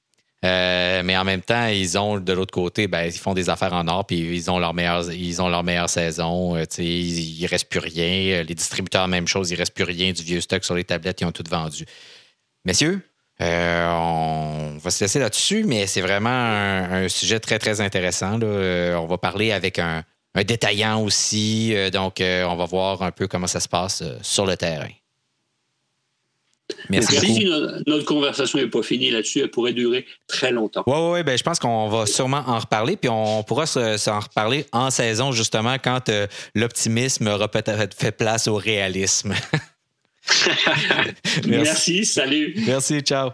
Euh, 0.45 1.01
mais 1.03 1.17
en 1.17 1.23
même 1.23 1.41
temps, 1.41 1.67
ils 1.67 1.97
ont 1.97 2.19
de 2.19 2.33
l'autre 2.33 2.53
côté, 2.53 2.87
ben, 2.87 3.05
ils 3.05 3.11
font 3.11 3.33
des 3.33 3.49
affaires 3.49 3.73
en 3.73 3.87
or, 3.87 4.05
puis 4.05 4.17
ils 4.17 4.51
ont 4.51 4.59
leur 4.59 4.73
meilleure, 4.73 5.89
saison. 5.89 6.55
Euh, 6.55 6.63
il 6.77 7.41
ne 7.41 7.47
reste 7.47 7.69
plus 7.69 7.79
rien. 7.79 8.43
Les 8.43 8.55
distributeurs, 8.55 9.07
même 9.07 9.27
chose, 9.27 9.49
il 9.51 9.55
reste 9.55 9.73
plus 9.73 9.83
rien 9.83 10.11
du 10.11 10.21
vieux 10.23 10.41
stock 10.41 10.63
sur 10.63 10.75
les 10.75 10.83
tablettes, 10.83 11.21
ils 11.21 11.25
ont 11.25 11.31
tout 11.31 11.43
vendu. 11.49 11.85
Messieurs, 12.65 13.01
euh, 13.41 13.89
on 13.89 14.77
va 14.77 14.91
se 14.91 15.03
laisser 15.03 15.19
là-dessus, 15.19 15.63
mais 15.63 15.87
c'est 15.87 16.01
vraiment 16.01 16.29
un, 16.29 17.09
sujet 17.09 17.39
très, 17.39 17.57
très 17.57 17.81
intéressant. 17.81 18.39
on 18.41 19.07
va 19.07 19.17
parler 19.17 19.51
avec 19.51 19.79
un, 19.79 20.03
détaillant 20.45 21.01
aussi. 21.01 21.73
donc, 21.91 22.17
on 22.21 22.55
va 22.55 22.65
voir 22.65 23.01
un 23.01 23.11
peu 23.11 23.27
comment 23.27 23.47
ça 23.47 23.59
se 23.59 23.67
passe 23.67 24.03
sur 24.21 24.45
le 24.45 24.55
terrain. 24.55 24.89
Merci. 26.89 27.17
Si 27.19 27.45
notre 27.85 28.05
conversation 28.05 28.59
n'est 28.59 28.67
pas 28.67 28.83
finie 28.83 29.09
là-dessus, 29.09 29.39
elle 29.39 29.51
pourrait 29.51 29.73
durer 29.73 30.05
très 30.27 30.51
longtemps. 30.51 30.83
Oui, 30.85 30.97
oui, 31.13 31.23
ben, 31.23 31.37
je 31.37 31.43
pense 31.43 31.59
qu'on 31.59 31.87
va 31.87 32.05
sûrement 32.05 32.43
en 32.45 32.59
reparler, 32.59 32.97
puis 32.97 33.09
on 33.09 33.43
pourra 33.43 33.65
s'en 33.65 34.19
reparler 34.19 34.65
en 34.71 34.89
saison, 34.89 35.31
justement, 35.31 35.77
quand 35.81 36.09
euh, 36.09 36.27
l'optimisme 36.55 37.27
aura 37.27 37.47
peut-être 37.47 37.93
fait 37.93 38.11
place 38.11 38.47
au 38.47 38.55
réalisme. 38.55 39.33
Merci, 41.47 42.05
salut. 42.05 42.53
Merci, 42.65 43.01
ciao. 43.01 43.31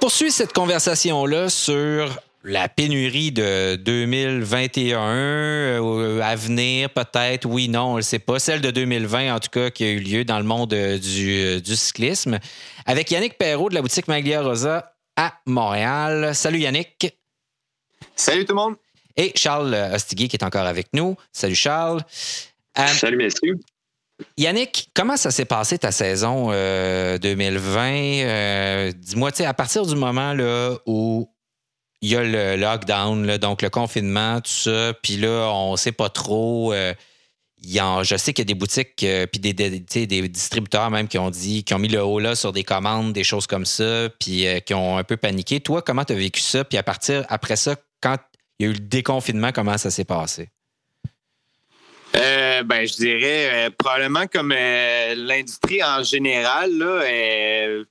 Poursuit 0.00 0.32
cette 0.32 0.54
conversation-là 0.54 1.50
sur 1.50 2.18
la 2.42 2.70
pénurie 2.70 3.32
de 3.32 3.76
2021 3.76 4.98
euh, 4.98 6.20
à 6.22 6.34
venir, 6.36 6.88
peut-être, 6.88 7.44
oui, 7.44 7.68
non, 7.68 7.82
on 7.82 7.92
ne 7.92 7.96
le 7.96 8.02
sait 8.02 8.18
pas. 8.18 8.38
Celle 8.38 8.62
de 8.62 8.70
2020, 8.70 9.34
en 9.34 9.38
tout 9.40 9.50
cas, 9.50 9.70
qui 9.70 9.84
a 9.84 9.90
eu 9.90 9.98
lieu 9.98 10.24
dans 10.24 10.38
le 10.38 10.44
monde 10.44 10.72
euh, 10.72 10.98
euh, 10.98 11.60
du, 11.60 11.76
cyclisme. 11.76 12.38
Avec 12.86 13.10
Yannick 13.10 13.36
Perrault 13.36 13.68
de 13.68 13.74
la 13.74 13.82
boutique 13.82 14.08
Maglia 14.08 14.40
Rosa 14.40 14.94
à 15.16 15.34
Montréal. 15.44 16.34
Salut 16.34 16.60
Yannick. 16.60 17.14
Salut 18.16 18.46
tout 18.46 18.54
le 18.54 18.62
monde. 18.62 18.76
Et 19.18 19.32
Charles 19.34 19.74
Ostiguier 19.92 20.28
qui 20.28 20.36
est 20.36 20.44
encore 20.44 20.66
avec 20.66 20.88
nous. 20.94 21.14
Salut 21.30 21.54
Charles. 21.54 22.00
Salut 22.74 23.18
messieurs. 23.18 23.60
Yannick, 24.36 24.90
comment 24.94 25.16
ça 25.16 25.30
s'est 25.30 25.44
passé 25.44 25.78
ta 25.78 25.92
saison 25.92 26.48
2020? 26.48 26.52
Euh, 26.52 28.24
euh, 28.26 28.92
dis-moi, 28.96 29.30
à 29.40 29.54
partir 29.54 29.86
du 29.86 29.94
moment 29.94 30.34
où 30.86 31.28
il 32.02 32.10
y 32.10 32.16
a 32.16 32.22
le 32.22 32.56
lockdown, 32.56 33.36
donc 33.38 33.62
le 33.62 33.70
confinement, 33.70 34.40
tout 34.40 34.50
ça, 34.50 34.94
puis 35.02 35.16
là, 35.16 35.50
on 35.52 35.72
ne 35.72 35.76
sait 35.76 35.92
pas 35.92 36.08
trop. 36.08 36.72
Euh, 36.72 36.94
je 37.62 38.16
sais 38.16 38.32
qu'il 38.32 38.42
y 38.42 38.46
a 38.46 38.52
des 38.52 38.54
boutiques 38.54 39.06
puis 39.32 39.40
des, 39.40 40.28
distributeurs 40.28 40.90
même 40.90 41.08
qui 41.08 41.18
ont 41.18 41.30
dit, 41.30 41.62
qui 41.62 41.74
ont 41.74 41.78
mis 41.78 41.88
le 41.88 42.02
haut 42.02 42.18
là 42.18 42.34
sur 42.34 42.52
des 42.52 42.64
commandes, 42.64 43.12
des 43.12 43.24
choses 43.24 43.46
comme 43.46 43.66
ça, 43.66 44.08
puis 44.18 44.46
qui 44.64 44.72
ont 44.72 44.96
un 44.96 45.04
peu 45.04 45.18
paniqué. 45.18 45.60
Toi, 45.60 45.82
comment 45.82 46.04
tu 46.04 46.14
vécu 46.14 46.40
ça? 46.40 46.64
Puis 46.64 46.78
à 46.78 46.82
partir, 46.82 47.26
après 47.28 47.56
ça, 47.56 47.76
quand 48.00 48.16
il 48.58 48.66
y 48.66 48.68
a 48.68 48.70
eu 48.70 48.74
le 48.74 48.80
déconfinement, 48.80 49.52
comment 49.52 49.76
ça 49.76 49.90
s'est 49.90 50.04
passé? 50.04 50.48
Euh, 52.60 52.62
ben, 52.62 52.86
je 52.86 52.94
dirais 52.94 53.66
euh, 53.66 53.70
probablement 53.76 54.26
comme 54.26 54.52
euh, 54.56 55.14
l'industrie 55.16 55.82
en 55.82 56.02
général, 56.02 56.72
là, 56.76 57.84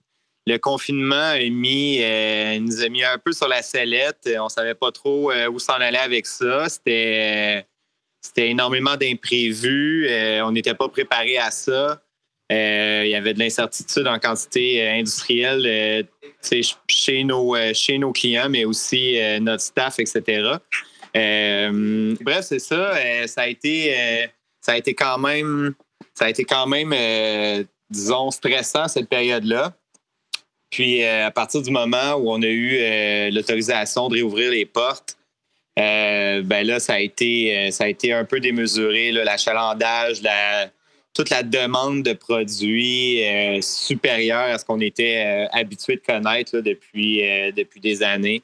le 0.47 0.57
confinement 0.57 1.15
a 1.15 1.49
mis, 1.49 1.97
nous 2.59 2.81
a 2.81 2.89
mis 2.89 3.03
un 3.03 3.19
peu 3.23 3.31
sur 3.33 3.47
la 3.47 3.61
sellette. 3.61 4.27
On 4.39 4.49
savait 4.49 4.73
pas 4.73 4.91
trop 4.91 5.31
où 5.31 5.59
s'en 5.59 5.73
aller 5.73 5.97
avec 5.97 6.25
ça. 6.25 6.67
C'était, 6.69 7.67
c'était 8.19 8.49
énormément 8.49 8.95
d'imprévus. 8.95 10.09
on 10.41 10.51
n'était 10.51 10.73
pas 10.73 10.89
préparé 10.89 11.37
à 11.37 11.51
ça. 11.51 12.01
il 12.49 13.09
y 13.09 13.13
avait 13.13 13.35
de 13.35 13.39
l'incertitude 13.39 14.07
en 14.07 14.17
quantité 14.17 14.89
industrielle 14.89 16.07
chez, 16.41 17.23
nos, 17.23 17.55
chez 17.75 17.99
nos 17.99 18.11
clients, 18.11 18.49
mais 18.49 18.65
aussi 18.65 19.19
notre 19.41 19.61
staff, 19.61 19.99
etc. 19.99 20.53
Bref, 21.13 22.41
c'est 22.41 22.57
ça. 22.57 22.95
Ça 23.27 23.41
a 23.41 23.47
été, 23.47 24.31
ça 24.61 24.73
a 24.73 24.77
été 24.77 24.93
quand 24.93 25.17
même, 25.17 25.73
ça 26.13 26.25
a 26.25 26.29
été 26.29 26.43
quand 26.43 26.67
même, 26.67 26.93
disons, 27.89 28.31
stressant 28.31 28.87
cette 28.87 29.09
période-là. 29.09 29.73
Puis 30.69 31.03
à 31.03 31.31
partir 31.31 31.61
du 31.61 31.71
moment 31.71 32.13
où 32.15 32.31
on 32.31 32.41
a 32.41 32.47
eu 32.47 33.31
l'autorisation 33.31 34.07
de 34.07 34.15
réouvrir 34.15 34.51
les 34.51 34.65
portes, 34.65 35.17
ben 35.75 36.63
là, 36.63 36.79
ça 36.79 36.93
a 36.93 36.99
été, 36.99 37.71
ça 37.71 37.85
a 37.85 37.87
été 37.87 38.13
un 38.13 38.25
peu 38.25 38.39
démesuré, 38.39 39.11
l'achalandage, 39.11 40.21
la, 40.21 40.69
toute 41.13 41.29
la 41.29 41.41
demande 41.41 42.03
de 42.03 42.13
produits 42.13 43.21
supérieure 43.61 44.53
à 44.53 44.57
ce 44.57 44.65
qu'on 44.65 44.81
était 44.81 45.47
habitué 45.51 45.95
de 45.95 46.01
connaître 46.01 46.59
depuis, 46.59 47.21
depuis 47.55 47.79
des 47.79 48.03
années. 48.03 48.43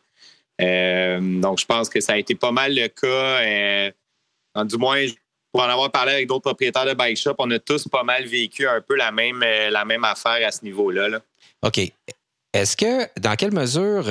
Euh, 0.62 1.20
donc, 1.42 1.60
je 1.60 1.66
pense 1.66 1.90
que 1.90 2.00
ça 2.00 2.14
a 2.14 2.18
été 2.18 2.36
pas 2.36 2.52
mal 2.52 2.74
le 2.76 2.88
cas. 2.88 3.42
Euh, 3.42 3.92
du 4.64 4.78
moins, 4.78 5.06
pour 5.56 5.64
en 5.64 5.70
avoir 5.70 5.90
parlé 5.90 6.12
avec 6.12 6.28
d'autres 6.28 6.42
propriétaires 6.42 6.86
de 6.86 6.94
bike 6.94 7.16
shop, 7.16 7.36
on 7.38 7.50
a 7.50 7.60
tous 7.60 7.88
pas 7.88 8.04
mal 8.04 8.26
vécu 8.26 8.68
un 8.68 8.82
peu 8.82 8.98
la 8.98 9.14
même, 9.14 9.42
euh, 9.42 9.70
la 9.70 9.86
même 9.86 10.04
affaire 10.04 10.46
à 10.46 10.52
ce 10.52 10.66
niveau-là. 10.66 11.22
OK. 11.62 11.80
Est-ce 12.52 12.76
que, 12.76 13.08
dans 13.22 13.38
quelle 13.38 13.54
mesure, 13.54 14.04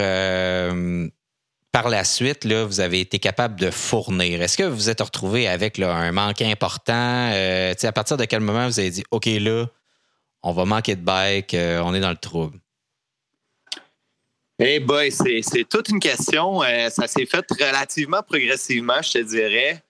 par 1.70 1.90
la 1.90 2.04
suite, 2.04 2.46
là, 2.46 2.64
vous 2.64 2.80
avez 2.80 3.00
été 3.00 3.18
capable 3.18 3.60
de 3.60 3.70
fournir? 3.70 4.40
Est-ce 4.40 4.56
que 4.56 4.62
vous 4.62 4.74
vous 4.74 4.88
êtes 4.88 5.02
retrouvé 5.02 5.46
avec 5.46 5.78
un 5.78 6.12
manque 6.12 6.40
important? 6.40 7.30
à 7.30 7.92
partir 7.92 8.16
de 8.16 8.24
quel 8.24 8.40
moment 8.40 8.66
vous 8.66 8.80
avez 8.80 8.90
dit, 8.90 9.04
OK, 9.10 9.26
là, 9.26 9.66
on 10.42 10.52
va 10.52 10.64
manquer 10.64 10.96
de 10.96 11.02
bike, 11.02 11.54
on 11.54 11.94
est 11.94 12.00
dans 12.00 12.10
le 12.10 12.16
trouble? 12.16 12.58
Eh 14.58 14.78
boy, 14.78 15.10
c'est 15.10 15.68
toute 15.68 15.88
une 15.88 15.98
question. 16.00 16.62
Euh, 16.62 16.88
ça 16.88 17.06
s'est 17.08 17.26
fait 17.26 17.44
relativement 17.50 18.22
progressivement, 18.22 19.02
je 19.02 19.12
te 19.12 19.18
dirais. 19.18 19.82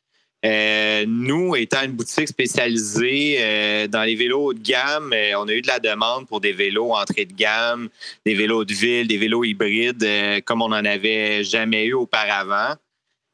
Euh, 0.44 1.04
nous, 1.08 1.56
étant 1.56 1.82
une 1.84 1.92
boutique 1.92 2.28
spécialisée 2.28 3.36
euh, 3.40 3.86
dans 3.86 4.02
les 4.02 4.14
vélos 4.14 4.46
haut 4.46 4.52
de 4.52 4.62
gamme, 4.62 5.14
on 5.38 5.48
a 5.48 5.52
eu 5.52 5.62
de 5.62 5.66
la 5.66 5.78
demande 5.78 6.26
pour 6.28 6.40
des 6.40 6.52
vélos 6.52 6.92
entrée 6.92 7.24
de 7.24 7.32
gamme, 7.32 7.88
des 8.26 8.34
vélos 8.34 8.64
de 8.64 8.74
ville, 8.74 9.08
des 9.08 9.16
vélos 9.16 9.44
hybrides, 9.44 10.06
comme 10.44 10.60
on 10.60 10.68
n'en 10.68 10.84
avait 10.84 11.44
jamais 11.44 11.86
eu 11.86 11.94
auparavant. 11.94 12.74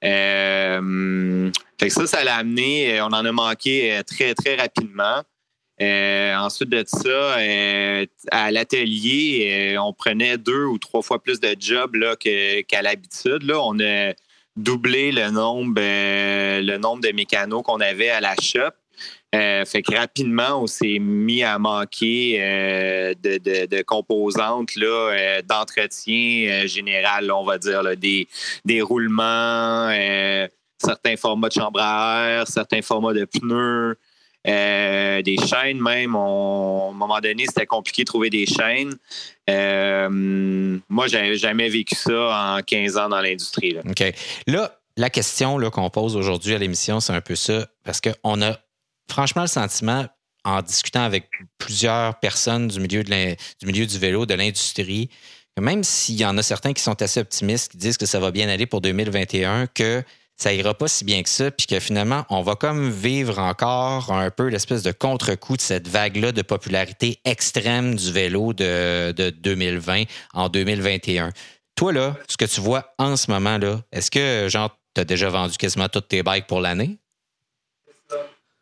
fait 0.01 1.91
ça, 1.91 2.07
ça 2.07 2.23
l'a 2.23 2.37
amené, 2.37 3.01
on 3.01 3.07
en 3.07 3.25
a 3.25 3.33
manqué 3.33 4.01
très, 4.07 4.35
très 4.35 4.55
rapidement. 4.55 5.23
Euh, 5.81 6.37
ensuite 6.37 6.69
de 6.69 6.85
ça, 6.87 7.09
euh, 7.09 8.05
à 8.31 8.51
l'atelier, 8.51 9.75
euh, 9.75 9.83
on 9.83 9.95
prenait 9.95 10.37
deux 10.37 10.65
ou 10.65 10.77
trois 10.77 11.01
fois 11.01 11.23
plus 11.23 11.41
de 11.41 11.57
jobs 11.59 11.97
qu'à 12.19 12.83
l'habitude. 12.83 13.51
On 13.51 13.81
a 13.81 14.13
le 14.57 15.31
nombre, 15.31 15.81
le 15.81 16.77
nombre 16.79 17.03
de 17.03 17.13
mécanos 17.13 17.63
qu'on 17.63 17.81
avait 17.81 18.11
à 18.11 18.21
la 18.21 18.35
shop. 18.41 18.73
fait 19.33 19.83
que 19.83 19.95
rapidement, 19.95 20.63
on 20.63 20.67
s'est 20.67 20.99
mis 20.99 21.43
à 21.43 21.59
manquer 21.59 22.39
de, 23.23 23.83
composantes 23.83 24.71
d'entretien 25.49 26.67
général, 26.67 27.31
on 27.31 27.45
va 27.45 27.59
dire, 27.59 27.83
des, 27.97 28.83
roulements, 28.83 29.91
certains 30.79 31.17
formats 31.17 31.49
de 31.49 31.55
chambre 31.55 31.81
à 31.81 32.27
air, 32.29 32.49
certains 32.49 32.83
formats 32.83 33.15
de 33.15 33.25
pneus. 33.25 33.97
Euh, 34.47 35.21
des 35.21 35.37
chaînes 35.37 35.81
même. 35.81 36.15
à 36.15 36.19
un 36.19 36.93
moment 36.93 37.21
donné, 37.23 37.45
c'était 37.47 37.67
compliqué 37.67 38.05
de 38.05 38.07
trouver 38.07 38.31
des 38.31 38.47
chaînes. 38.47 38.95
Euh, 39.51 40.79
moi, 40.89 41.07
j'avais 41.07 41.37
jamais 41.37 41.69
vécu 41.69 41.95
ça 41.95 42.57
en 42.57 42.63
15 42.63 42.97
ans 42.97 43.09
dans 43.09 43.21
l'industrie. 43.21 43.77
OK. 43.89 44.05
Là, 44.47 44.79
la 44.97 45.11
question 45.11 45.59
qu'on 45.71 45.91
pose 45.91 46.17
aujourd'hui 46.17 46.55
à 46.55 46.59
l'émission, 46.59 47.01
c'est 47.01 47.13
un 47.13 47.21
peu 47.21 47.35
ça, 47.35 47.67
parce 47.85 48.01
qu'on 48.01 48.43
a 48.43 48.59
franchement 49.09 49.43
le 49.43 49.49
sentiment, 49.49 50.07
en 50.45 50.63
discutant 50.63 51.03
avec 51.03 51.29
plusieurs 51.59 52.19
personnes 52.19 52.69
du 52.69 52.81
milieu, 52.81 53.03
du, 53.03 53.67
milieu 53.67 53.87
du 53.87 53.99
vélo, 53.99 54.25
de 54.25 54.35
l'industrie, 54.35 55.11
que 55.57 55.63
même 55.63 55.85
s'il 55.85 56.17
y 56.17 56.25
en 56.25 56.39
a 56.39 56.43
certains 56.43 56.73
qui 56.73 56.83
sont 56.83 57.01
assez 57.03 57.21
optimistes, 57.21 57.73
qui 57.73 57.77
disent 57.77 57.99
que 57.99 58.07
ça 58.07 58.21
va 58.21 58.31
bien 58.31 58.49
aller 58.49 58.67
pour 58.67 58.81
2021, 58.81 59.67
que 59.67 60.03
ça 60.41 60.55
ira 60.55 60.73
pas 60.73 60.89
si 60.89 61.05
bien 61.05 61.23
que 61.23 61.29
ça, 61.29 61.51
puis 61.51 61.67
que 61.67 61.79
finalement, 61.81 62.25
on 62.31 62.41
va 62.41 62.55
comme 62.55 62.91
vivre 62.91 63.39
encore 63.39 64.11
un 64.11 64.31
peu 64.31 64.47
l'espèce 64.47 64.83
de 64.83 64.91
contre-coup 64.91 65.57
de 65.57 65.61
cette 65.61 65.87
vague-là 65.87 66.33
de 66.33 66.41
popularité 66.41 67.19
extrême 67.27 67.95
du 67.95 68.11
vélo 68.11 68.55
de, 68.55 69.13
2020 69.13 70.05
en 70.33 70.49
2021. 70.49 71.31
Toi, 71.77 71.93
là, 71.93 72.17
ce 72.27 72.39
que 72.39 72.47
tu 72.47 72.63
vois 72.63 72.95
en 72.99 73.17
ce 73.17 73.31
moment-là, 73.33 73.83
est-ce 73.93 74.11
que, 74.11 74.49
genre, 74.49 74.75
tu 74.95 75.03
as 75.03 75.05
déjà 75.05 75.29
vendu 75.29 75.59
quasiment 75.59 75.89
toutes 75.89 76.09
tes 76.09 76.23
bikes 76.23 76.47
pour 76.47 76.61
l'année? 76.61 76.97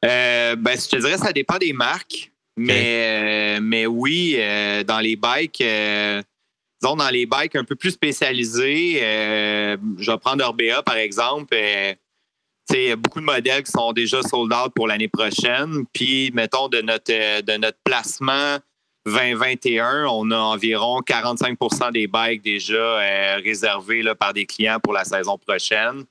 Euh, 0.05 0.57
ben, 0.57 0.77
je 0.79 0.89
te 0.89 0.97
dirais, 0.97 1.19
ça 1.19 1.33
dépend 1.33 1.59
des 1.59 1.73
marques. 1.73 2.33
Mais, 2.57 3.57
euh, 3.57 3.61
mais 3.63 3.87
oui, 3.87 4.35
euh, 4.37 4.83
dans 4.83 4.99
les 4.99 5.15
bikes, 5.15 5.63
disons, 6.81 6.97
dans 6.97 7.11
les 7.11 7.27
bikes 7.27 7.57
un 7.57 7.65
peu 7.65 7.77
plus 7.77 7.91
spécialisés, 7.93 9.01
je 9.01 10.11
vais 10.11 10.19
prendre 10.19 10.45
Orbea, 10.45 10.83
par 10.83 10.97
exemple. 10.97 11.55
il 11.55 12.81
y 12.81 12.91
a 12.91 12.97
beaucoup 12.97 13.21
de 13.21 13.25
modèles 13.25 13.63
qui 13.63 13.73
sont 13.73 13.93
déjà 13.93 14.23
sold 14.23 14.53
out 14.53 14.73
pour 14.75 14.87
l'année 14.87 15.09
prochaine. 15.09 15.85
Puis, 15.93 16.31
mettons, 16.35 16.69
de 16.69 16.81
notre, 16.81 17.43
de 17.43 17.57
notre 17.57 17.79
placement 17.85 18.59
2021, 19.09 20.07
on 20.07 20.31
a 20.31 20.37
environ 20.37 21.01
45% 21.01 21.93
des 21.93 22.07
bikes 22.07 22.43
déjà 22.43 22.75
euh, 22.75 23.41
réservés 23.43 24.03
là, 24.03 24.15
par 24.15 24.33
des 24.33 24.47
clients 24.47 24.79
pour 24.83 24.93
la 24.93 25.05
saison 25.05 25.39
prochaine. 25.39 26.05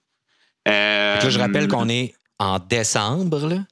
Euh, 0.67 1.29
je 1.29 1.39
rappelle 1.39 1.67
qu'on 1.67 1.89
est 1.89 2.13
en 2.39 2.59
décembre. 2.59 3.63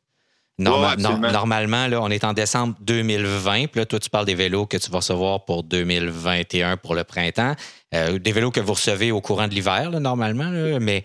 Normalement, 0.58 1.88
là, 1.88 2.02
on 2.02 2.10
est 2.10 2.24
en 2.24 2.34
décembre 2.34 2.76
2020. 2.82 3.68
Puis 3.68 3.80
là, 3.80 3.86
toi, 3.86 4.00
tu 4.00 4.10
parles 4.10 4.26
des 4.26 4.36
vélos 4.36 4.66
que 4.66 4.78
tu 4.78 4.90
vas 4.90 4.98
recevoir 4.98 5.46
pour 5.46 5.64
2021 5.64 6.78
pour 6.78 6.96
le 6.96 7.04
printemps. 7.04 7.56
Euh, 7.94 8.18
des 8.20 8.32
vélos 8.32 8.52
que 8.52 8.60
vous 8.60 8.74
recevez 8.74 9.12
au 9.12 9.22
courant 9.22 9.48
de 9.48 9.54
l'hiver, 9.54 9.92
normalement. 10.00 10.50
mais 10.80 11.04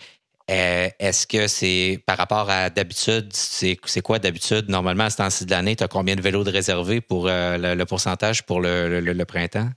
euh, 0.51 0.89
est-ce 0.99 1.29
que 1.29 1.47
c'est 1.47 2.03
par 2.07 2.19
rapport 2.19 2.51
à 2.51 2.71
d'habitude, 2.71 3.29
c'est 3.33 4.03
quoi 4.03 4.19
d'habitude? 4.19 4.69
Normalement, 4.69 5.05
à 5.05 5.11
ce 5.11 5.19
temps-ci 5.19 5.47
de 5.47 5.51
l'année, 5.53 5.77
tu 5.77 5.85
as 5.85 5.89
combien 5.89 6.17
de 6.17 6.21
vélos 6.21 6.43
de 6.43 6.51
réservés 6.51 7.01
pour 7.01 7.29
euh, 7.29 7.75
le, 7.75 7.85
pourcentage 7.85 8.45
pour 8.45 8.61
le, 8.61 9.25
printemps? 9.25 9.69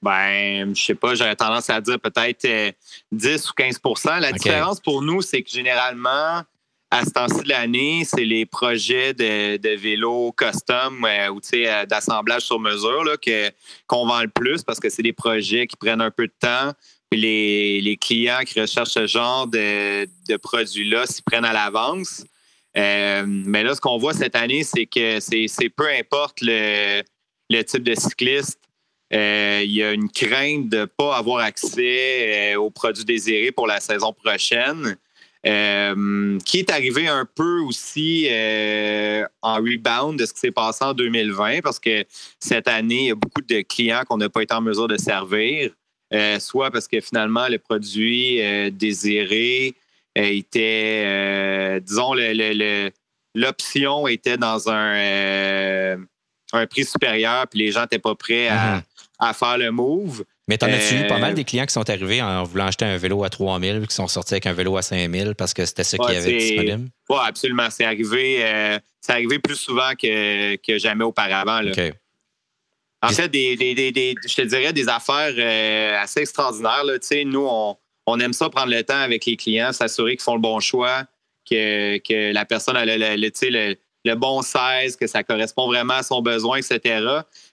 Ben, 0.00 0.74
je 0.76 0.84
sais 0.84 0.94
pas, 0.94 1.16
j'aurais 1.16 1.34
tendance 1.34 1.70
à 1.70 1.80
dire 1.80 1.98
peut-être 1.98 2.46
10 3.10 3.26
euh, 3.26 3.36
ou 3.36 3.60
15% 3.60 4.20
La 4.20 4.32
différence 4.32 4.78
pour 4.78 5.02
nous, 5.02 5.22
c'est 5.22 5.42
que 5.42 5.50
généralement, 5.50 6.42
à 6.92 7.04
ce 7.04 7.10
temps-ci 7.10 7.42
de 7.42 7.48
l'année, 7.48 8.04
c'est 8.04 8.24
les 8.24 8.46
projets 8.46 9.14
de, 9.14 9.76
vélos 9.76 10.32
custom 10.36 11.06
ou 11.32 11.40
d'assemblage 11.88 12.42
sur 12.42 12.60
mesure 12.60 13.04
qu'on 13.86 14.06
vend 14.06 14.20
le 14.20 14.28
plus 14.28 14.62
parce 14.62 14.78
que 14.78 14.90
c'est 14.90 15.02
des 15.02 15.14
projets 15.14 15.66
qui 15.66 15.76
prennent 15.76 16.02
un 16.02 16.10
peu 16.10 16.26
de 16.26 16.34
temps 16.38 16.72
les, 17.16 17.98
clients 18.00 18.40
qui 18.46 18.60
recherchent 18.60 18.90
ce 18.90 19.06
genre 19.06 19.46
de, 19.46 20.36
produits-là 20.36 21.06
s'y 21.06 21.22
prennent 21.22 21.44
à 21.44 21.52
l'avance. 21.52 22.24
Euh, 22.76 23.24
mais 23.26 23.62
là, 23.62 23.74
ce 23.74 23.80
qu'on 23.80 23.98
voit 23.98 24.14
cette 24.14 24.34
année, 24.34 24.62
c'est 24.62 24.86
que 24.86 25.20
c'est 25.20 25.68
peu 25.68 25.88
importe 25.88 26.38
le, 26.40 27.02
type 27.62 27.82
de 27.82 27.94
cycliste, 27.94 28.60
euh, 29.12 29.60
il 29.62 29.72
y 29.72 29.82
a 29.82 29.92
une 29.92 30.10
crainte 30.10 30.70
de 30.70 30.78
ne 30.78 30.84
pas 30.86 31.16
avoir 31.16 31.44
accès 31.44 32.54
euh, 32.54 32.60
aux 32.60 32.70
produits 32.70 33.04
désirés 33.04 33.52
pour 33.52 33.66
la 33.66 33.78
saison 33.78 34.14
prochaine. 34.14 34.96
Qui 35.44 36.58
est 36.58 36.70
arrivé 36.70 37.08
un 37.08 37.26
peu 37.34 37.60
aussi 37.60 38.28
en 39.42 39.54
rebound 39.56 40.18
de 40.18 40.26
ce 40.26 40.32
qui 40.32 40.40
s'est 40.40 40.50
passé 40.52 40.84
en 40.84 40.94
2020, 40.94 41.60
parce 41.62 41.78
que 41.78 42.04
cette 42.38 42.68
année, 42.68 43.00
il 43.00 43.06
y 43.06 43.10
a 43.10 43.14
beaucoup 43.14 43.42
de 43.42 43.60
clients 43.62 44.04
qu'on 44.06 44.18
n'a 44.18 44.28
pas 44.28 44.42
été 44.42 44.54
en 44.54 44.60
mesure 44.60 44.88
de 44.88 44.96
servir. 44.96 45.72
Euh, 46.12 46.38
soit 46.38 46.70
parce 46.70 46.88
que 46.88 47.00
finalement, 47.00 47.48
le 47.48 47.58
produit 47.58 48.42
euh, 48.42 48.70
désiré 48.70 49.74
euh, 50.18 50.22
était, 50.24 51.80
disons, 51.80 52.12
l'option 53.34 54.06
était 54.06 54.36
dans 54.36 54.68
un, 54.68 55.96
un 56.52 56.66
prix 56.66 56.84
supérieur, 56.84 57.46
puis 57.48 57.60
les 57.60 57.72
gens 57.72 57.82
n'étaient 57.82 57.98
pas 57.98 58.14
prêts 58.14 58.48
à, 58.48 58.82
mm-hmm. 59.20 59.34
faire 59.34 59.58
le 59.58 59.70
move. 59.70 60.24
Mais 60.52 60.58
t'en 60.58 60.66
as-tu 60.66 61.00
eu 61.00 61.06
pas 61.06 61.18
mal 61.18 61.32
des 61.32 61.44
clients 61.44 61.64
qui 61.64 61.72
sont 61.72 61.88
arrivés 61.88 62.20
en 62.20 62.44
voulant 62.44 62.66
acheter 62.66 62.84
un 62.84 62.98
vélo 62.98 63.24
à 63.24 63.30
3000 63.30 63.86
qui 63.88 63.94
sont 63.94 64.06
sortis 64.06 64.34
avec 64.34 64.44
un 64.44 64.52
vélo 64.52 64.76
à 64.76 64.82
5000 64.82 65.34
parce 65.34 65.54
que 65.54 65.64
c'était 65.64 65.82
ce 65.82 65.96
qu'il 65.96 66.12
y 66.12 66.16
avait 66.18 66.36
disponible? 66.36 66.88
Oui, 67.08 67.16
absolument. 67.24 67.68
C'est 67.70 67.86
arrivé, 67.86 68.78
arrivé 69.08 69.38
plus 69.38 69.56
souvent 69.56 69.92
que, 69.94 70.56
que 70.56 70.76
jamais 70.76 71.04
auparavant. 71.04 71.62
Là. 71.62 71.72
En 73.02 73.08
fait, 73.08 73.28
des, 73.28 73.56
je 73.58 74.34
te 74.34 74.42
dirais 74.42 74.74
des 74.74 74.88
affaires 74.88 75.32
euh, 75.36 76.02
assez 76.02 76.20
extraordinaires. 76.20 76.84
Là. 76.84 76.94
Nous, 77.24 77.48
on, 78.06 78.20
aime 78.20 78.34
ça 78.34 78.48
prendre 78.48 78.70
le 78.70 78.82
temps 78.84 79.00
avec 79.00 79.24
les 79.24 79.36
clients, 79.36 79.72
s'assurer 79.72 80.12
qu'ils 80.12 80.22
font 80.22 80.34
le 80.34 80.40
bon 80.40 80.60
choix, 80.60 81.04
que, 81.48 81.96
que 81.98 82.32
la 82.32 82.44
personne 82.44 82.76
a 82.76 82.84
le, 82.84 82.96
le, 82.96 83.76
le, 84.04 84.14
bon 84.14 84.42
16, 84.42 84.96
que 84.96 85.08
ça 85.08 85.24
correspond 85.24 85.66
vraiment 85.66 85.94
à 85.94 86.02
son 86.02 86.20
besoin, 86.20 86.58
etc. 86.58 87.04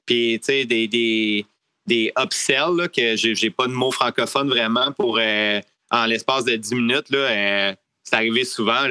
Puis, 0.05 0.39
tu 0.39 0.45
sais, 0.45 0.65
des, 0.65 1.45
des, 1.85 2.11
upsells, 2.17 2.77
là, 2.77 2.87
que 2.87 3.15
j'ai 3.15 3.49
pas 3.49 3.67
de 3.67 3.73
mot 3.73 3.91
francophone 3.91 4.49
vraiment 4.49 4.91
pour 4.91 5.17
euh, 5.19 5.59
en 5.91 6.05
l'espace 6.05 6.45
de 6.45 6.55
10 6.55 6.75
minutes. 6.75 7.05
Euh, 7.13 7.73
c'est 8.03 8.15
arrivé 8.15 8.45
souvent. 8.45 8.87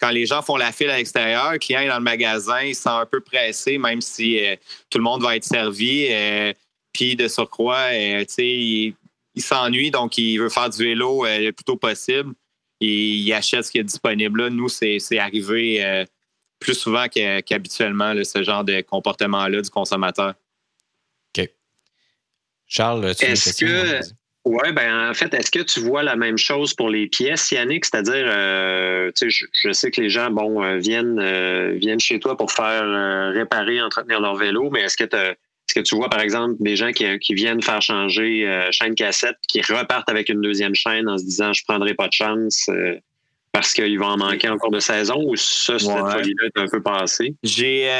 Quand 0.00 0.10
les 0.10 0.26
gens 0.26 0.42
font 0.42 0.56
la 0.56 0.70
file 0.70 0.90
à 0.90 0.96
l'extérieur, 0.96 1.52
le 1.52 1.58
client 1.58 1.80
est 1.80 1.88
dans 1.88 1.98
le 1.98 2.04
magasin, 2.04 2.62
il 2.62 2.74
se 2.74 2.82
sent 2.82 2.88
un 2.88 3.06
peu 3.06 3.20
pressé, 3.20 3.78
même 3.78 4.00
si 4.00 4.38
euh, 4.38 4.54
tout 4.90 4.98
le 4.98 5.04
monde 5.04 5.22
va 5.22 5.36
être 5.36 5.44
servi. 5.44 6.06
Euh, 6.10 6.52
puis 6.92 7.16
de 7.16 7.28
surcroît, 7.28 7.94
il, 7.94 8.94
il 9.34 9.42
s'ennuie, 9.42 9.90
donc 9.90 10.16
il 10.18 10.38
veut 10.38 10.48
faire 10.48 10.70
du 10.70 10.84
vélo 10.84 11.24
le 11.24 11.50
plus 11.50 11.64
tôt 11.64 11.76
possible. 11.76 12.32
Et 12.80 13.10
il 13.10 13.32
achète 13.32 13.64
ce 13.64 13.72
qui 13.72 13.78
est 13.78 13.84
disponible. 13.84 14.48
Nous, 14.48 14.68
c'est 14.68 15.18
arrivé 15.18 16.04
plus 16.58 16.74
souvent 16.74 17.06
qu'habituellement, 17.08 18.14
ce 18.24 18.42
genre 18.42 18.64
de 18.64 18.80
comportement-là 18.80 19.60
du 19.60 19.70
consommateur. 19.70 20.34
Charles, 22.68 23.14
tu 23.16 23.24
Est-ce 23.24 23.64
que, 23.64 24.00
oui, 24.48 24.72
ben 24.72 25.10
en 25.10 25.14
fait, 25.14 25.34
est-ce 25.34 25.50
que 25.50 25.58
tu 25.58 25.80
vois 25.80 26.02
la 26.02 26.16
même 26.16 26.38
chose 26.38 26.72
pour 26.72 26.88
les 26.88 27.06
pièces, 27.06 27.50
Yannick? 27.50 27.84
C'est-à-dire, 27.84 28.24
euh, 28.26 29.10
tu 29.14 29.30
sais, 29.30 29.46
je, 29.62 29.72
sais 29.72 29.90
que 29.90 30.00
les 30.00 30.08
gens, 30.08 30.30
bon, 30.30 30.62
euh, 30.62 30.78
viennent, 30.78 31.18
euh, 31.18 31.72
viennent 31.76 32.00
chez 32.00 32.18
toi 32.18 32.36
pour 32.36 32.50
faire 32.50 32.84
réparer, 33.34 33.82
entretenir 33.82 34.20
leur 34.20 34.36
vélo, 34.36 34.70
mais 34.70 34.82
est-ce 34.82 34.96
que 34.96 35.04
tu 35.04 35.16
est-ce 35.16 35.74
que 35.74 35.80
tu 35.80 35.96
vois, 35.96 36.08
par 36.08 36.20
exemple, 36.20 36.54
des 36.60 36.76
gens 36.76 36.92
qui, 36.92 37.34
viennent 37.34 37.60
faire 37.60 37.82
changer 37.82 38.66
chaîne 38.70 38.94
cassette, 38.94 39.36
qui 39.46 39.60
repartent 39.60 40.08
avec 40.08 40.30
une 40.30 40.40
deuxième 40.40 40.74
chaîne 40.74 41.10
en 41.10 41.18
se 41.18 41.24
disant 41.24 41.52
je 41.52 41.62
prendrai 41.68 41.92
pas 41.92 42.08
de 42.08 42.14
chance 42.14 42.70
parce 43.52 43.74
qu'ils 43.74 43.98
vont 43.98 44.06
en 44.06 44.16
manquer 44.16 44.48
en 44.48 44.56
cours 44.56 44.70
de 44.70 44.80
saison 44.80 45.22
ou 45.26 45.36
ça, 45.36 45.78
cette 45.78 45.90
folie-là 45.90 46.46
est 46.46 46.58
un 46.58 46.68
peu 46.68 46.82
passé? 46.82 47.34
J'ai 47.42 47.90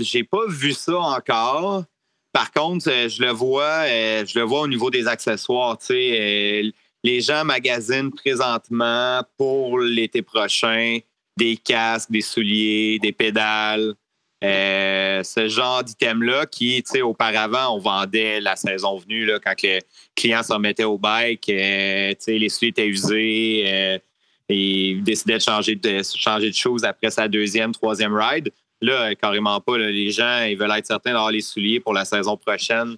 j'ai 0.00 0.24
pas 0.24 0.46
vu 0.48 0.72
ça 0.72 0.96
encore. 0.96 1.84
Par 2.32 2.52
contre, 2.52 2.90
euh, 2.90 3.08
je 3.08 3.22
le 3.22 3.30
vois, 3.30 3.84
euh, 3.86 4.24
je 4.26 4.38
le 4.38 4.44
vois 4.44 4.60
au 4.60 4.68
niveau 4.68 4.90
des 4.90 5.06
accessoires. 5.06 5.78
Euh, 5.90 6.62
les 7.04 7.20
gens 7.20 7.44
magasinent 7.44 8.12
présentement 8.12 9.22
pour 9.36 9.78
l'été 9.78 10.22
prochain 10.22 10.98
des 11.36 11.56
casques, 11.56 12.10
des 12.10 12.20
souliers, 12.20 12.98
des 13.00 13.12
pédales. 13.12 13.94
ce 14.42 15.48
genre 15.48 15.82
d'item-là 15.84 16.46
qui, 16.46 16.82
auparavant, 17.02 17.76
on 17.76 17.78
vendait 17.78 18.40
la 18.40 18.56
saison 18.56 18.98
venue 18.98 19.30
quand 19.44 19.62
les 19.62 19.80
clients 20.14 20.42
s'en 20.42 20.58
mettaient 20.58 20.84
au 20.84 20.98
bike, 20.98 21.46
les 21.46 22.16
souliers 22.48 22.68
étaient 22.68 22.88
usés 22.88 24.00
et 24.48 24.90
ils 24.92 25.02
décidaient 25.02 25.38
de 25.38 25.42
changer 25.42 25.76
de, 25.76 26.02
changer 26.02 26.50
de 26.50 26.54
choses 26.54 26.84
après 26.84 27.10
sa 27.10 27.28
deuxième, 27.28 27.72
troisième 27.72 28.14
ride. 28.14 28.50
Là, 28.80 29.14
carrément 29.14 29.60
pas. 29.60 29.76
les 29.78 30.10
gens, 30.10 30.42
ils 30.42 30.56
veulent 30.56 30.72
être 30.76 30.86
certains 30.86 31.12
d'avoir 31.12 31.30
les 31.30 31.40
souliers 31.40 31.80
pour 31.80 31.92
la 31.92 32.04
saison 32.04 32.36
prochaine. 32.36 32.96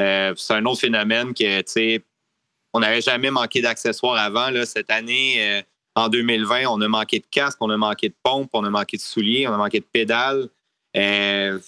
Euh, 0.00 0.32
c'est 0.36 0.54
un 0.54 0.64
autre 0.64 0.80
phénomène 0.80 1.34
que, 1.34 1.58
tu 1.60 1.64
sais, 1.66 2.02
on 2.72 2.80
n'avait 2.80 3.00
jamais 3.00 3.30
manqué 3.30 3.60
d'accessoires 3.60 4.16
avant. 4.16 4.50
Là, 4.50 4.64
cette 4.64 4.90
année, 4.90 5.36
euh, 5.38 5.62
en 5.94 6.08
2020, 6.08 6.66
on 6.68 6.80
a 6.80 6.88
manqué 6.88 7.18
de 7.18 7.26
casque, 7.30 7.58
on 7.60 7.70
a 7.70 7.76
manqué 7.76 8.08
de 8.08 8.14
pompe, 8.22 8.50
on 8.52 8.64
a 8.64 8.70
manqué 8.70 8.96
de 8.96 9.02
souliers, 9.02 9.46
on 9.48 9.52
a 9.52 9.56
manqué 9.56 9.80
de 9.80 9.84
pédales. 9.84 10.48
Euh, 10.96 11.58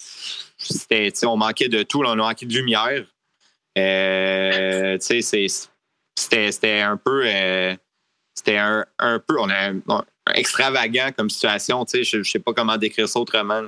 on 1.23 1.37
manquait 1.37 1.69
de 1.69 1.83
tout. 1.83 1.99
on 1.99 2.11
a 2.11 2.15
manqué 2.15 2.45
de 2.45 2.53
lumière. 2.53 3.05
c'était 6.15 6.79
un 6.81 6.97
peu 6.97 7.25
c'était 8.33 8.57
un, 8.57 8.85
peu 8.99 9.39
on 9.39 9.49
a, 9.49 9.71
extravagant 10.33 11.09
comme 11.15 11.29
situation. 11.29 11.85
je 11.91 12.17
ne 12.17 12.23
sais 12.23 12.39
pas 12.39 12.53
comment 12.53 12.77
décrire 12.77 13.07
ça 13.07 13.19
autrement. 13.19 13.63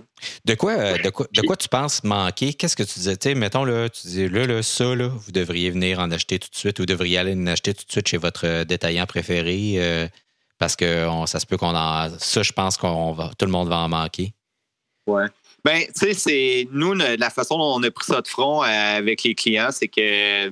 De 0.45 0.56
quoi, 0.56 0.73
euh, 0.73 0.97
de 0.97 1.10
quoi, 1.10 1.28
de 1.32 1.41
quoi 1.41 1.56
tu 1.56 1.69
penses 1.69 2.04
manquer? 2.04 2.54
Qu'est-ce 2.54 2.76
que 2.76 2.84
tu 2.84 2.99
disais? 2.99 3.36
mettons, 3.36 3.63
là, 3.63 3.89
tu 3.89 4.08
disais, 4.08 4.30
là, 4.30 4.45
là, 4.45 4.63
ça, 4.63 4.95
là, 4.95 5.08
vous 5.08 5.32
devriez 5.32 5.69
venir 5.69 5.99
en 5.99 6.12
acheter 6.12 6.39
tout 6.39 6.49
de 6.49 6.56
suite 6.56 6.80
ou 6.80 6.84
vous 6.84 6.88
devriez 6.88 7.17
aller 7.17 7.34
en 7.34 7.47
acheter 7.47 7.73
tout 7.73 7.86
de 7.86 7.91
suite 7.91 8.08
chez 8.08 8.17
votre 8.17 8.45
euh, 8.45 8.63
détaillant 8.63 9.06
préféré 9.06 9.76
euh, 9.78 10.08
parce 10.58 10.76
que 10.76 11.08
ça 11.26 11.39
se 11.39 11.45
peut 11.45 11.58
qu'on 11.58 11.76
en. 11.76 12.10
Ça, 12.19 12.43
je 12.43 12.52
pense 12.52 12.78
qu'on 12.78 13.12
va. 13.12 13.32
Tout 13.38 13.45
le 13.45 13.52
monde 13.52 13.69
va 13.69 13.78
en 13.78 13.89
manquer. 13.89 14.34
Ouais. 15.08 15.26
Ben, 15.65 15.84
tu 15.88 15.91
sais, 15.93 16.13
c'est. 16.13 16.67
Nous, 16.71 16.93
la 16.93 17.30
façon 17.30 17.58
dont 17.58 17.76
on 17.76 17.84
a 17.84 17.91
pris 17.91 18.06
ça 18.06 18.21
de 18.21 18.28
front 18.28 18.62
avec 18.62 19.23
les 19.23 19.36
clients, 19.36 19.69
c'est 19.71 19.88
que 19.88 20.52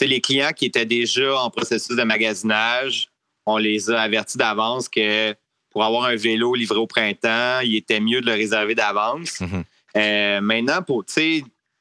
les 0.00 0.20
clients 0.20 0.52
qui 0.52 0.66
étaient 0.66 0.86
déjà 0.86 1.38
en 1.38 1.50
processus 1.50 1.96
de 1.96 2.02
magasinage, 2.02 3.10
on 3.46 3.56
les 3.56 3.90
a 3.90 4.00
avertis 4.00 4.38
d'avance 4.38 4.88
que 4.88 5.34
pour 5.74 5.84
avoir 5.84 6.04
un 6.04 6.14
vélo 6.14 6.54
livré 6.54 6.78
au 6.78 6.86
printemps, 6.86 7.58
il 7.64 7.74
était 7.74 7.98
mieux 7.98 8.20
de 8.20 8.26
le 8.26 8.32
réserver 8.32 8.76
d'avance. 8.76 9.40
Mhm. 9.40 9.64
Euh, 9.96 10.40
maintenant, 10.40 10.82
pour 10.82 11.04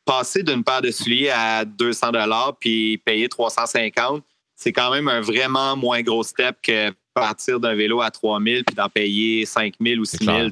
passer 0.03 0.41
d'une 0.41 0.63
paire 0.63 0.81
de 0.81 0.89
souliers 0.89 1.29
à 1.29 1.63
200 1.63 2.11
dollars 2.11 2.57
puis 2.59 2.97
payer 3.05 3.29
350, 3.29 4.23
c'est 4.55 4.73
quand 4.73 4.91
même 4.91 5.07
un 5.07 5.21
vraiment 5.21 5.77
moins 5.77 6.01
gros 6.01 6.23
step 6.23 6.57
que 6.63 6.91
partir 7.13 7.59
d'un 7.59 7.75
vélo 7.75 8.01
à 8.01 8.09
3000 8.09 8.63
puis 8.65 8.75
d'en 8.75 8.89
payer 8.89 9.45
5000 9.45 9.99
ou 9.99 10.05
6000. 10.05 10.51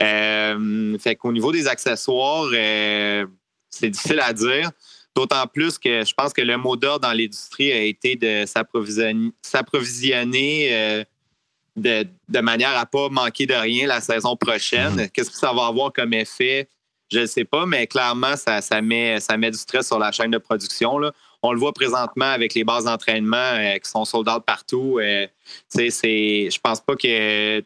Euh, 0.00 0.98
fait 0.98 1.14
qu'au 1.14 1.30
niveau 1.32 1.52
des 1.52 1.68
accessoires, 1.68 2.48
euh, 2.52 3.24
c'est 3.70 3.90
difficile 3.90 4.18
à 4.20 4.32
dire. 4.32 4.72
D'autant 5.14 5.46
plus 5.46 5.78
que 5.78 6.04
je 6.04 6.14
pense 6.14 6.32
que 6.32 6.42
le 6.42 6.56
mot 6.56 6.74
d'ordre 6.74 7.06
dans 7.08 7.12
l'industrie 7.12 7.70
a 7.70 7.80
été 7.80 8.16
de 8.16 8.44
s'approvisionner 8.46 10.68
euh, 10.72 11.04
de, 11.76 12.06
de, 12.28 12.40
manière 12.40 12.76
à 12.76 12.80
ne 12.80 12.86
pas 12.86 13.08
manquer 13.08 13.46
de 13.46 13.54
rien 13.54 13.86
la 13.86 14.00
saison 14.00 14.36
prochaine. 14.36 14.96
Mm-hmm. 14.96 15.10
Qu'est-ce 15.10 15.30
que 15.30 15.36
ça 15.36 15.52
va 15.52 15.66
avoir 15.66 15.92
comme 15.92 16.12
effet? 16.14 16.68
Je 17.10 17.20
ne 17.20 17.26
sais 17.26 17.44
pas, 17.44 17.66
mais 17.66 17.86
clairement, 17.86 18.36
ça, 18.36 18.60
ça, 18.60 18.82
met, 18.82 19.20
ça 19.20 19.36
met 19.36 19.50
du 19.50 19.58
stress 19.58 19.86
sur 19.86 19.98
la 19.98 20.10
chaîne 20.10 20.30
de 20.30 20.38
production. 20.38 20.98
Là. 20.98 21.12
On 21.42 21.52
le 21.52 21.58
voit 21.58 21.72
présentement 21.72 22.26
avec 22.26 22.54
les 22.54 22.64
bases 22.64 22.84
d'entraînement 22.84 23.36
euh, 23.36 23.78
qui 23.78 23.88
sont 23.88 24.04
soldats 24.04 24.40
partout. 24.40 24.98
Euh, 25.00 25.26
je 25.74 26.58
pense 26.58 26.80
pas 26.80 26.96
que 26.96 27.62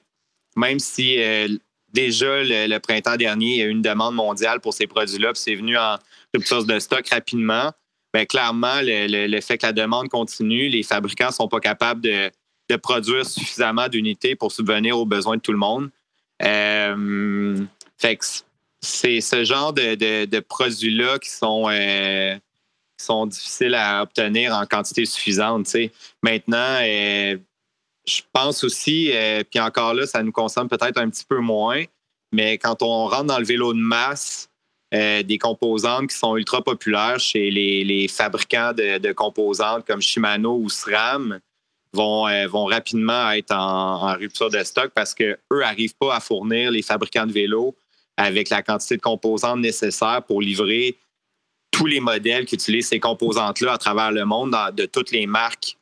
même 0.56 0.78
si 0.78 1.22
euh, 1.22 1.48
déjà 1.92 2.42
le, 2.42 2.78
printemps 2.78 3.16
dernier, 3.16 3.54
il 3.54 3.56
y 3.56 3.62
a 3.62 3.66
eu 3.66 3.70
une 3.70 3.82
demande 3.82 4.14
mondiale 4.14 4.60
pour 4.60 4.74
ces 4.74 4.86
produits-là, 4.86 5.32
puis 5.32 5.42
c'est 5.42 5.54
venu 5.54 5.78
en 5.78 5.96
rupture 6.34 6.64
de 6.64 6.78
stock 6.78 7.08
rapidement, 7.08 7.72
bien, 8.12 8.26
clairement, 8.26 8.80
le, 8.82 9.40
fait 9.40 9.56
que 9.56 9.66
la 9.66 9.72
demande 9.72 10.08
continue, 10.08 10.68
les 10.68 10.82
fabricants 10.82 11.28
ne 11.28 11.32
sont 11.32 11.48
pas 11.48 11.60
capables 11.60 12.02
de, 12.02 12.30
produire 12.76 13.26
suffisamment 13.26 13.88
d'unités 13.88 14.36
pour 14.36 14.52
subvenir 14.52 14.98
aux 14.98 15.06
besoins 15.06 15.36
de 15.36 15.42
tout 15.42 15.52
le 15.52 15.58
monde. 15.58 15.90
que 16.38 18.26
c'est 18.82 19.20
ce 19.20 19.44
genre 19.44 19.72
de, 19.72 20.40
produits-là 20.40 21.18
qui 21.18 21.30
sont 21.30 21.68
sont 23.00 23.26
difficiles 23.26 23.74
à 23.74 24.02
obtenir 24.02 24.54
en 24.54 24.66
quantité 24.66 25.04
suffisante. 25.04 25.74
Maintenant, 26.22 26.78
euh, 26.82 27.36
je 28.06 28.22
pense 28.32 28.64
aussi, 28.64 29.10
euh, 29.12 29.42
puis 29.48 29.60
encore 29.60 29.94
là, 29.94 30.06
ça 30.06 30.22
nous 30.22 30.32
consomme 30.32 30.68
peut-être 30.68 30.98
un 30.98 31.08
petit 31.10 31.24
peu 31.24 31.38
moins, 31.38 31.84
mais 32.32 32.58
quand 32.58 32.82
on 32.82 33.06
rentre 33.06 33.24
dans 33.24 33.38
le 33.38 33.44
vélo 33.44 33.72
de 33.72 33.78
masse, 33.78 34.48
euh, 34.92 35.22
des 35.22 35.38
composantes 35.38 36.10
qui 36.10 36.16
sont 36.16 36.36
ultra 36.36 36.62
populaires 36.62 37.20
chez 37.20 37.50
les, 37.50 38.08
fabricants 38.08 38.72
de, 38.72 39.12
composantes 39.12 39.86
comme 39.86 40.00
Shimano 40.00 40.56
ou 40.56 40.68
SRAM 40.68 41.38
vont, 41.92 42.26
vont 42.48 42.66
rapidement 42.66 43.30
être 43.32 43.52
en, 43.52 44.14
rupture 44.14 44.50
de 44.50 44.62
stock 44.62 44.92
parce 44.94 45.14
qu'eux 45.14 45.36
n'arrivent 45.50 45.96
pas 45.98 46.16
à 46.16 46.20
fournir 46.20 46.70
les 46.70 46.82
fabricants 46.82 47.26
de 47.26 47.32
vélos 47.32 47.74
avec 48.16 48.50
la 48.50 48.62
quantité 48.62 48.96
de 48.96 49.02
composantes 49.02 49.60
nécessaires 49.60 50.22
pour 50.26 50.40
livrer 50.40 50.96
tous 51.70 51.86
les 51.86 52.00
modèles 52.00 52.44
qui 52.44 52.56
utilisent 52.56 52.88
ces 52.88 53.00
composantes-là 53.00 53.72
à 53.72 53.78
travers 53.78 54.12
le 54.12 54.24
monde, 54.24 54.54
de 54.74 54.86
toutes 54.86 55.10
les 55.10 55.26
marques 55.26 55.76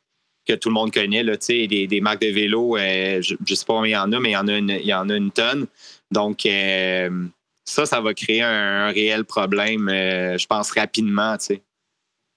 que 0.47 0.53
tout 0.53 0.69
le 0.69 0.73
monde 0.73 0.91
connaît, 0.91 1.23
là, 1.23 1.35
des, 1.37 1.87
des 1.87 2.01
marques 2.01 2.21
de 2.21 2.31
vélo, 2.31 2.77
euh, 2.77 3.21
je 3.21 3.35
ne 3.35 3.55
sais 3.55 3.65
pas 3.65 3.73
combien 3.73 3.89
il 3.89 3.93
y 3.93 3.97
en 3.97 4.11
a, 4.13 4.19
mais 4.19 4.29
il 4.29 4.33
y 4.33 4.37
en 4.37 4.47
a 4.47 4.57
une, 4.57 4.69
il 4.69 4.85
y 4.85 4.93
en 4.93 5.09
a 5.09 5.15
une 5.15 5.31
tonne. 5.31 5.67
Donc, 6.11 6.45
euh, 6.45 7.09
ça, 7.65 7.85
ça 7.85 8.01
va 8.01 8.13
créer 8.13 8.41
un, 8.41 8.87
réel 8.87 9.25
problème, 9.25 9.89
euh, 9.89 10.37
je 10.37 10.47
pense, 10.47 10.71
rapidement. 10.71 11.37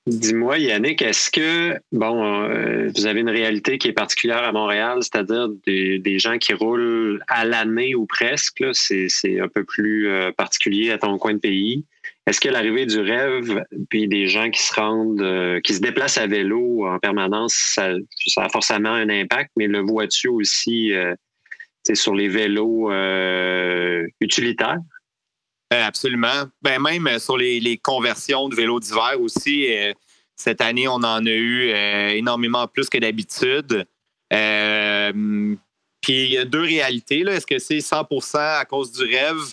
Dis-moi, 0.06 0.58
Yannick, 0.58 1.00
est-ce 1.00 1.30
que, 1.30 1.78
bon, 1.92 2.48
vous 2.88 3.06
avez 3.06 3.20
une 3.20 3.30
réalité 3.30 3.78
qui 3.78 3.86
est 3.86 3.92
particulière 3.92 4.42
à 4.42 4.50
Montréal, 4.50 4.98
c'est-à-dire 5.00 5.48
des, 5.64 6.18
gens 6.18 6.38
qui 6.38 6.54
roulent 6.54 7.22
à 7.28 7.44
l'année 7.44 7.94
ou 7.94 8.04
presque, 8.06 8.64
c'est 8.72 9.40
un 9.40 9.46
peu 9.46 9.62
plus 9.62 10.08
particulier 10.36 10.90
à 10.90 10.98
ton 10.98 11.18
coin 11.18 11.34
de 11.34 11.38
pays. 11.38 11.84
Est-ce 12.26 12.40
que 12.40 12.48
l'arrivée 12.48 12.86
du 12.86 13.00
rêve, 13.00 13.64
puis 13.90 14.06
des 14.06 14.28
gens 14.28 14.48
qui 14.50 14.62
se 14.62 14.72
rendent, 14.74 15.20
euh, 15.20 15.60
qui 15.60 15.74
se 15.74 15.80
déplacent 15.80 16.18
à 16.18 16.28
vélo 16.28 16.86
en 16.86 16.98
permanence, 17.00 17.54
ça, 17.54 17.94
a 18.36 18.48
forcément 18.48 18.92
un 18.92 19.08
impact, 19.08 19.50
mais 19.56 19.66
le 19.66 19.80
vois-tu 19.80 20.28
aussi 20.28 20.92
euh, 20.92 21.14
sur 21.92 22.14
les 22.14 22.28
vélos 22.28 22.92
euh, 22.92 24.06
utilitaires? 24.20 24.78
Absolument. 25.80 26.44
Ben, 26.62 26.80
même 26.80 27.18
sur 27.18 27.36
les, 27.36 27.78
conversions 27.82 28.48
de 28.48 28.54
vélos 28.54 28.80
d'hiver 28.80 29.20
aussi, 29.20 29.66
cette 30.36 30.60
année, 30.60 30.88
on 30.88 30.94
en 30.94 31.24
a 31.24 31.30
eu 31.30 31.70
énormément 32.16 32.66
plus 32.66 32.88
que 32.88 32.98
d'habitude. 32.98 33.86
puis 34.30 34.38
il 36.24 36.32
y 36.32 36.38
a 36.38 36.44
deux 36.44 36.62
réalités. 36.62 37.20
Est-ce 37.20 37.46
que 37.46 37.58
c'est 37.58 37.78
100% 37.78 38.38
à 38.38 38.64
cause 38.64 38.92
du 38.92 39.04
rêve? 39.04 39.52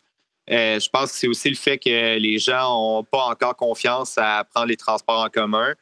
Euh, 0.49 0.79
je 0.79 0.89
pense 0.89 1.11
que 1.11 1.17
c'est 1.17 1.27
aussi 1.27 1.49
le 1.49 1.55
fait 1.55 1.77
que 1.77 2.17
les 2.17 2.39
gens 2.39 2.73
n'ont 2.73 3.03
pas 3.03 3.25
encore 3.25 3.55
confiance 3.55 4.17
à 4.17 4.43
prendre 4.43 4.67
les 4.67 4.77
transports 4.77 5.23
en 5.23 5.29
commun. 5.29 5.73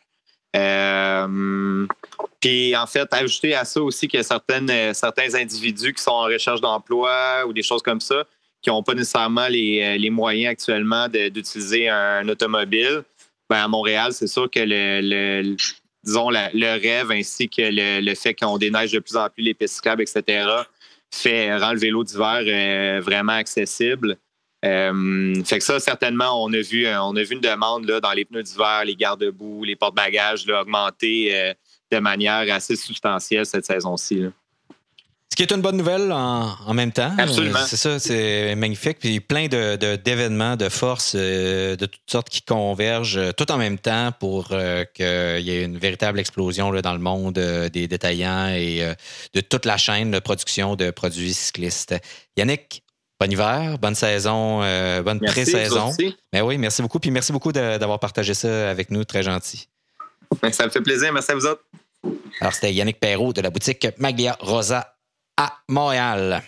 Euh, 0.55 1.87
puis 2.41 2.75
en 2.75 2.85
fait, 2.85 3.07
ajouter 3.13 3.55
à 3.55 3.63
ça 3.63 3.81
aussi 3.81 4.09
a 4.13 4.23
certaines, 4.23 4.93
certains 4.93 5.35
individus 5.35 5.93
qui 5.93 6.03
sont 6.03 6.11
en 6.11 6.23
recherche 6.23 6.61
d'emploi 6.61 7.45
ou 7.47 7.53
des 7.53 7.63
choses 7.63 7.81
comme 7.81 8.01
ça, 8.01 8.25
qui 8.67 8.71
n'ont 8.71 8.83
pas 8.83 8.95
nécessairement 8.95 9.47
les, 9.47 10.09
moyens 10.09 10.51
actuellement 10.51 11.07
d'utiliser 11.07 11.87
un, 11.87 12.27
automobile. 12.27 13.03
Ben, 13.49 13.63
à 13.63 13.67
Montréal, 13.69 14.11
c'est 14.11 14.27
sûr 14.27 14.51
que 14.51 14.59
le, 14.59 15.55
disons 16.03 16.29
le 16.29 16.81
rêve 16.81 17.11
ainsi 17.11 17.47
que 17.47 17.61
le, 17.61 18.13
fait 18.15 18.33
qu'on 18.33 18.57
déneige 18.57 18.91
de 18.91 18.99
plus 18.99 19.15
en 19.15 19.29
plus 19.29 19.41
les 19.41 19.53
pistes 19.53 19.87
etc., 19.87 20.49
fait 21.13 21.55
rend 21.55 21.71
le 21.71 21.79
vélo 21.79 22.03
d'hiver 22.03 22.41
euh, 22.45 22.99
vraiment 22.99 23.31
accessible. 23.31 24.17
Euh, 24.65 25.41
fait 25.45 25.59
que 25.59 25.63
ça, 25.63 25.79
certainement, 25.79 26.43
on 26.43 26.51
a 26.51 26.59
vu, 26.59 26.85
euh, 26.85 27.01
on 27.03 27.15
a 27.15 27.23
vu 27.23 27.35
une 27.35 27.41
demande 27.41 27.85
là, 27.85 28.01
dans 28.01 28.11
les 28.11 28.25
pneus 28.25 28.43
d'hiver, 28.43 28.83
les 28.83 28.95
garde-boue, 28.95 29.63
les 29.63 29.77
porte-bagages 29.77 30.45
augmenter 30.49 31.33
euh, 31.33 31.53
de 31.89 31.99
manière 31.99 32.53
assez 32.53 32.75
substantielle 32.75 33.45
cette 33.45 33.65
saison-ci. 33.65 34.25
Ce 35.29 35.35
qui 35.35 35.43
est 35.43 35.51
une 35.53 35.61
bonne 35.61 35.77
nouvelle 35.77 36.11
en, 36.11 36.73
même 36.73 36.91
temps. 36.91 37.13
Absolument. 37.17 37.59
C'est 37.67 37.77
ça, 37.77 37.99
c'est 37.99 38.55
magnifique. 38.55 38.97
Puis 38.99 39.19
plein 39.19 39.47
d'événements, 39.47 40.55
de, 40.55 40.65
de 40.65 40.69
forces 40.69 41.15
de 41.15 41.75
toutes 41.85 42.09
sortes 42.09 42.29
qui 42.29 42.41
convergent 42.41 43.19
tout 43.35 43.51
en 43.51 43.57
même 43.57 43.77
temps 43.77 44.11
pour 44.19 44.47
qu'il 44.47 45.05
y 45.05 45.51
ait 45.51 45.63
une 45.63 45.77
véritable 45.77 46.19
explosion 46.19 46.71
là, 46.71 46.81
dans 46.81 46.93
le 46.93 46.99
monde 46.99 47.33
des 47.33 47.87
détaillants 47.87 48.49
et 48.49 48.95
de 49.33 49.41
toute 49.41 49.65
la 49.65 49.77
chaîne 49.77 50.11
de 50.11 50.19
production 50.19 50.75
de 50.75 50.89
produits 50.91 51.33
cyclistes. 51.33 51.95
Yannick, 52.35 52.83
Bon 53.19 53.31
hiver, 53.31 53.79
bonne 53.79 53.95
saison, 53.95 54.61
euh, 54.61 55.01
bonne 55.01 55.19
pré-saison. 55.19 55.91
Mais 55.99 56.13
ben 56.33 56.41
oui, 56.43 56.59
merci 56.59 56.83
beaucoup. 56.83 56.99
Puis 56.99 57.09
merci 57.09 57.31
beaucoup 57.31 57.51
d'avoir 57.51 57.99
partagé 57.99 58.35
ça 58.35 58.69
avec 58.69 58.91
nous. 58.91 59.03
Très 59.05 59.23
gentil. 59.23 59.67
Ça 60.51 60.65
me 60.65 60.69
fait 60.69 60.81
plaisir. 60.81 61.11
Merci 61.11 61.31
à 61.31 61.35
vous 61.35 61.47
autres. 61.47 61.63
Alors, 62.41 62.53
c'était 62.53 62.71
Yannick 62.71 62.99
Perrault 62.99 63.33
de 63.33 63.41
la 63.41 63.49
boutique 63.49 63.87
Maglia 63.97 64.37
Rosa 64.39 64.96
à 65.37 65.59
Montréal. 65.69 66.43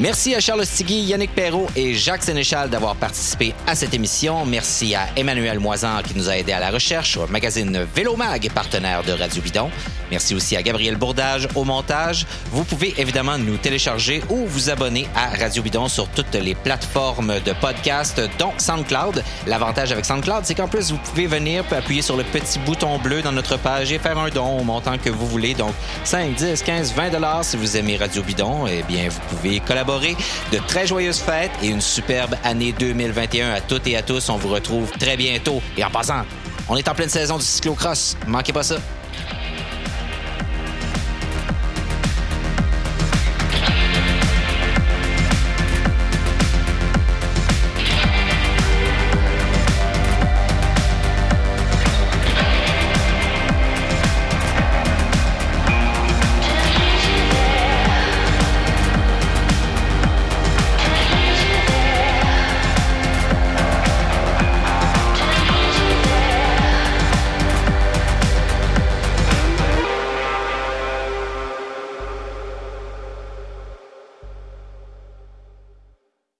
Merci 0.00 0.32
à 0.32 0.38
Charles 0.38 0.64
Stigui, 0.64 1.00
Yannick 1.00 1.34
Perrault 1.34 1.66
et 1.74 1.92
Jacques 1.92 2.22
Sénéchal 2.22 2.70
d'avoir 2.70 2.94
participé 2.94 3.52
à 3.66 3.74
cette 3.74 3.94
émission. 3.94 4.46
Merci 4.46 4.94
à 4.94 5.08
Emmanuel 5.16 5.58
Moisan 5.58 6.02
qui 6.06 6.16
nous 6.16 6.28
a 6.28 6.36
aidé 6.36 6.52
à 6.52 6.60
la 6.60 6.70
recherche, 6.70 7.16
au 7.16 7.26
magazine 7.26 7.84
Vélo 7.96 8.14
Mag, 8.14 8.48
partenaire 8.54 9.02
de 9.02 9.10
Radio 9.10 9.42
Bidon. 9.42 9.70
Merci 10.12 10.36
aussi 10.36 10.56
à 10.56 10.62
Gabriel 10.62 10.96
Bourdage 10.96 11.48
au 11.56 11.64
montage. 11.64 12.26
Vous 12.52 12.62
pouvez 12.62 12.94
évidemment 12.96 13.38
nous 13.38 13.56
télécharger 13.56 14.22
ou 14.30 14.46
vous 14.46 14.70
abonner 14.70 15.08
à 15.16 15.36
Radio 15.36 15.64
Bidon 15.64 15.88
sur 15.88 16.08
toutes 16.08 16.34
les 16.34 16.54
plateformes 16.54 17.40
de 17.44 17.52
podcast, 17.60 18.20
dont 18.38 18.52
SoundCloud. 18.56 19.24
L'avantage 19.48 19.90
avec 19.90 20.04
SoundCloud, 20.04 20.44
c'est 20.44 20.54
qu'en 20.54 20.68
plus, 20.68 20.92
vous 20.92 20.98
pouvez 20.98 21.26
venir 21.26 21.64
appuyer 21.72 22.02
sur 22.02 22.16
le 22.16 22.24
petit 22.24 22.60
bouton 22.60 22.98
bleu 22.98 23.20
dans 23.20 23.32
notre 23.32 23.58
page 23.58 23.92
et 23.92 23.98
faire 23.98 24.16
un 24.16 24.28
don 24.30 24.60
au 24.60 24.64
montant 24.64 24.96
que 24.96 25.10
vous 25.10 25.26
voulez. 25.26 25.54
Donc 25.54 25.74
5, 26.04 26.34
10, 26.36 26.62
15, 26.62 26.94
20 26.94 27.10
dollars 27.10 27.44
si 27.44 27.56
vous 27.56 27.76
aimez 27.76 27.96
Radio 27.96 28.22
Bidon. 28.22 28.66
Eh 28.66 28.82
bien, 28.84 29.08
vous 29.08 29.36
pouvez 29.36 29.60
de 29.88 30.58
très 30.66 30.86
joyeuses 30.86 31.18
fêtes 31.18 31.50
et 31.62 31.68
une 31.68 31.80
superbe 31.80 32.34
année 32.44 32.74
2021 32.78 33.52
à 33.52 33.60
toutes 33.62 33.86
et 33.86 33.96
à 33.96 34.02
tous. 34.02 34.28
On 34.28 34.36
vous 34.36 34.48
retrouve 34.48 34.90
très 34.98 35.16
bientôt. 35.16 35.62
Et 35.78 35.84
en 35.84 35.90
passant, 35.90 36.24
on 36.68 36.76
est 36.76 36.86
en 36.88 36.94
pleine 36.94 37.08
saison 37.08 37.38
du 37.38 37.44
cyclocross. 37.44 38.16
Manquez 38.26 38.52
pas 38.52 38.62
ça. 38.62 38.76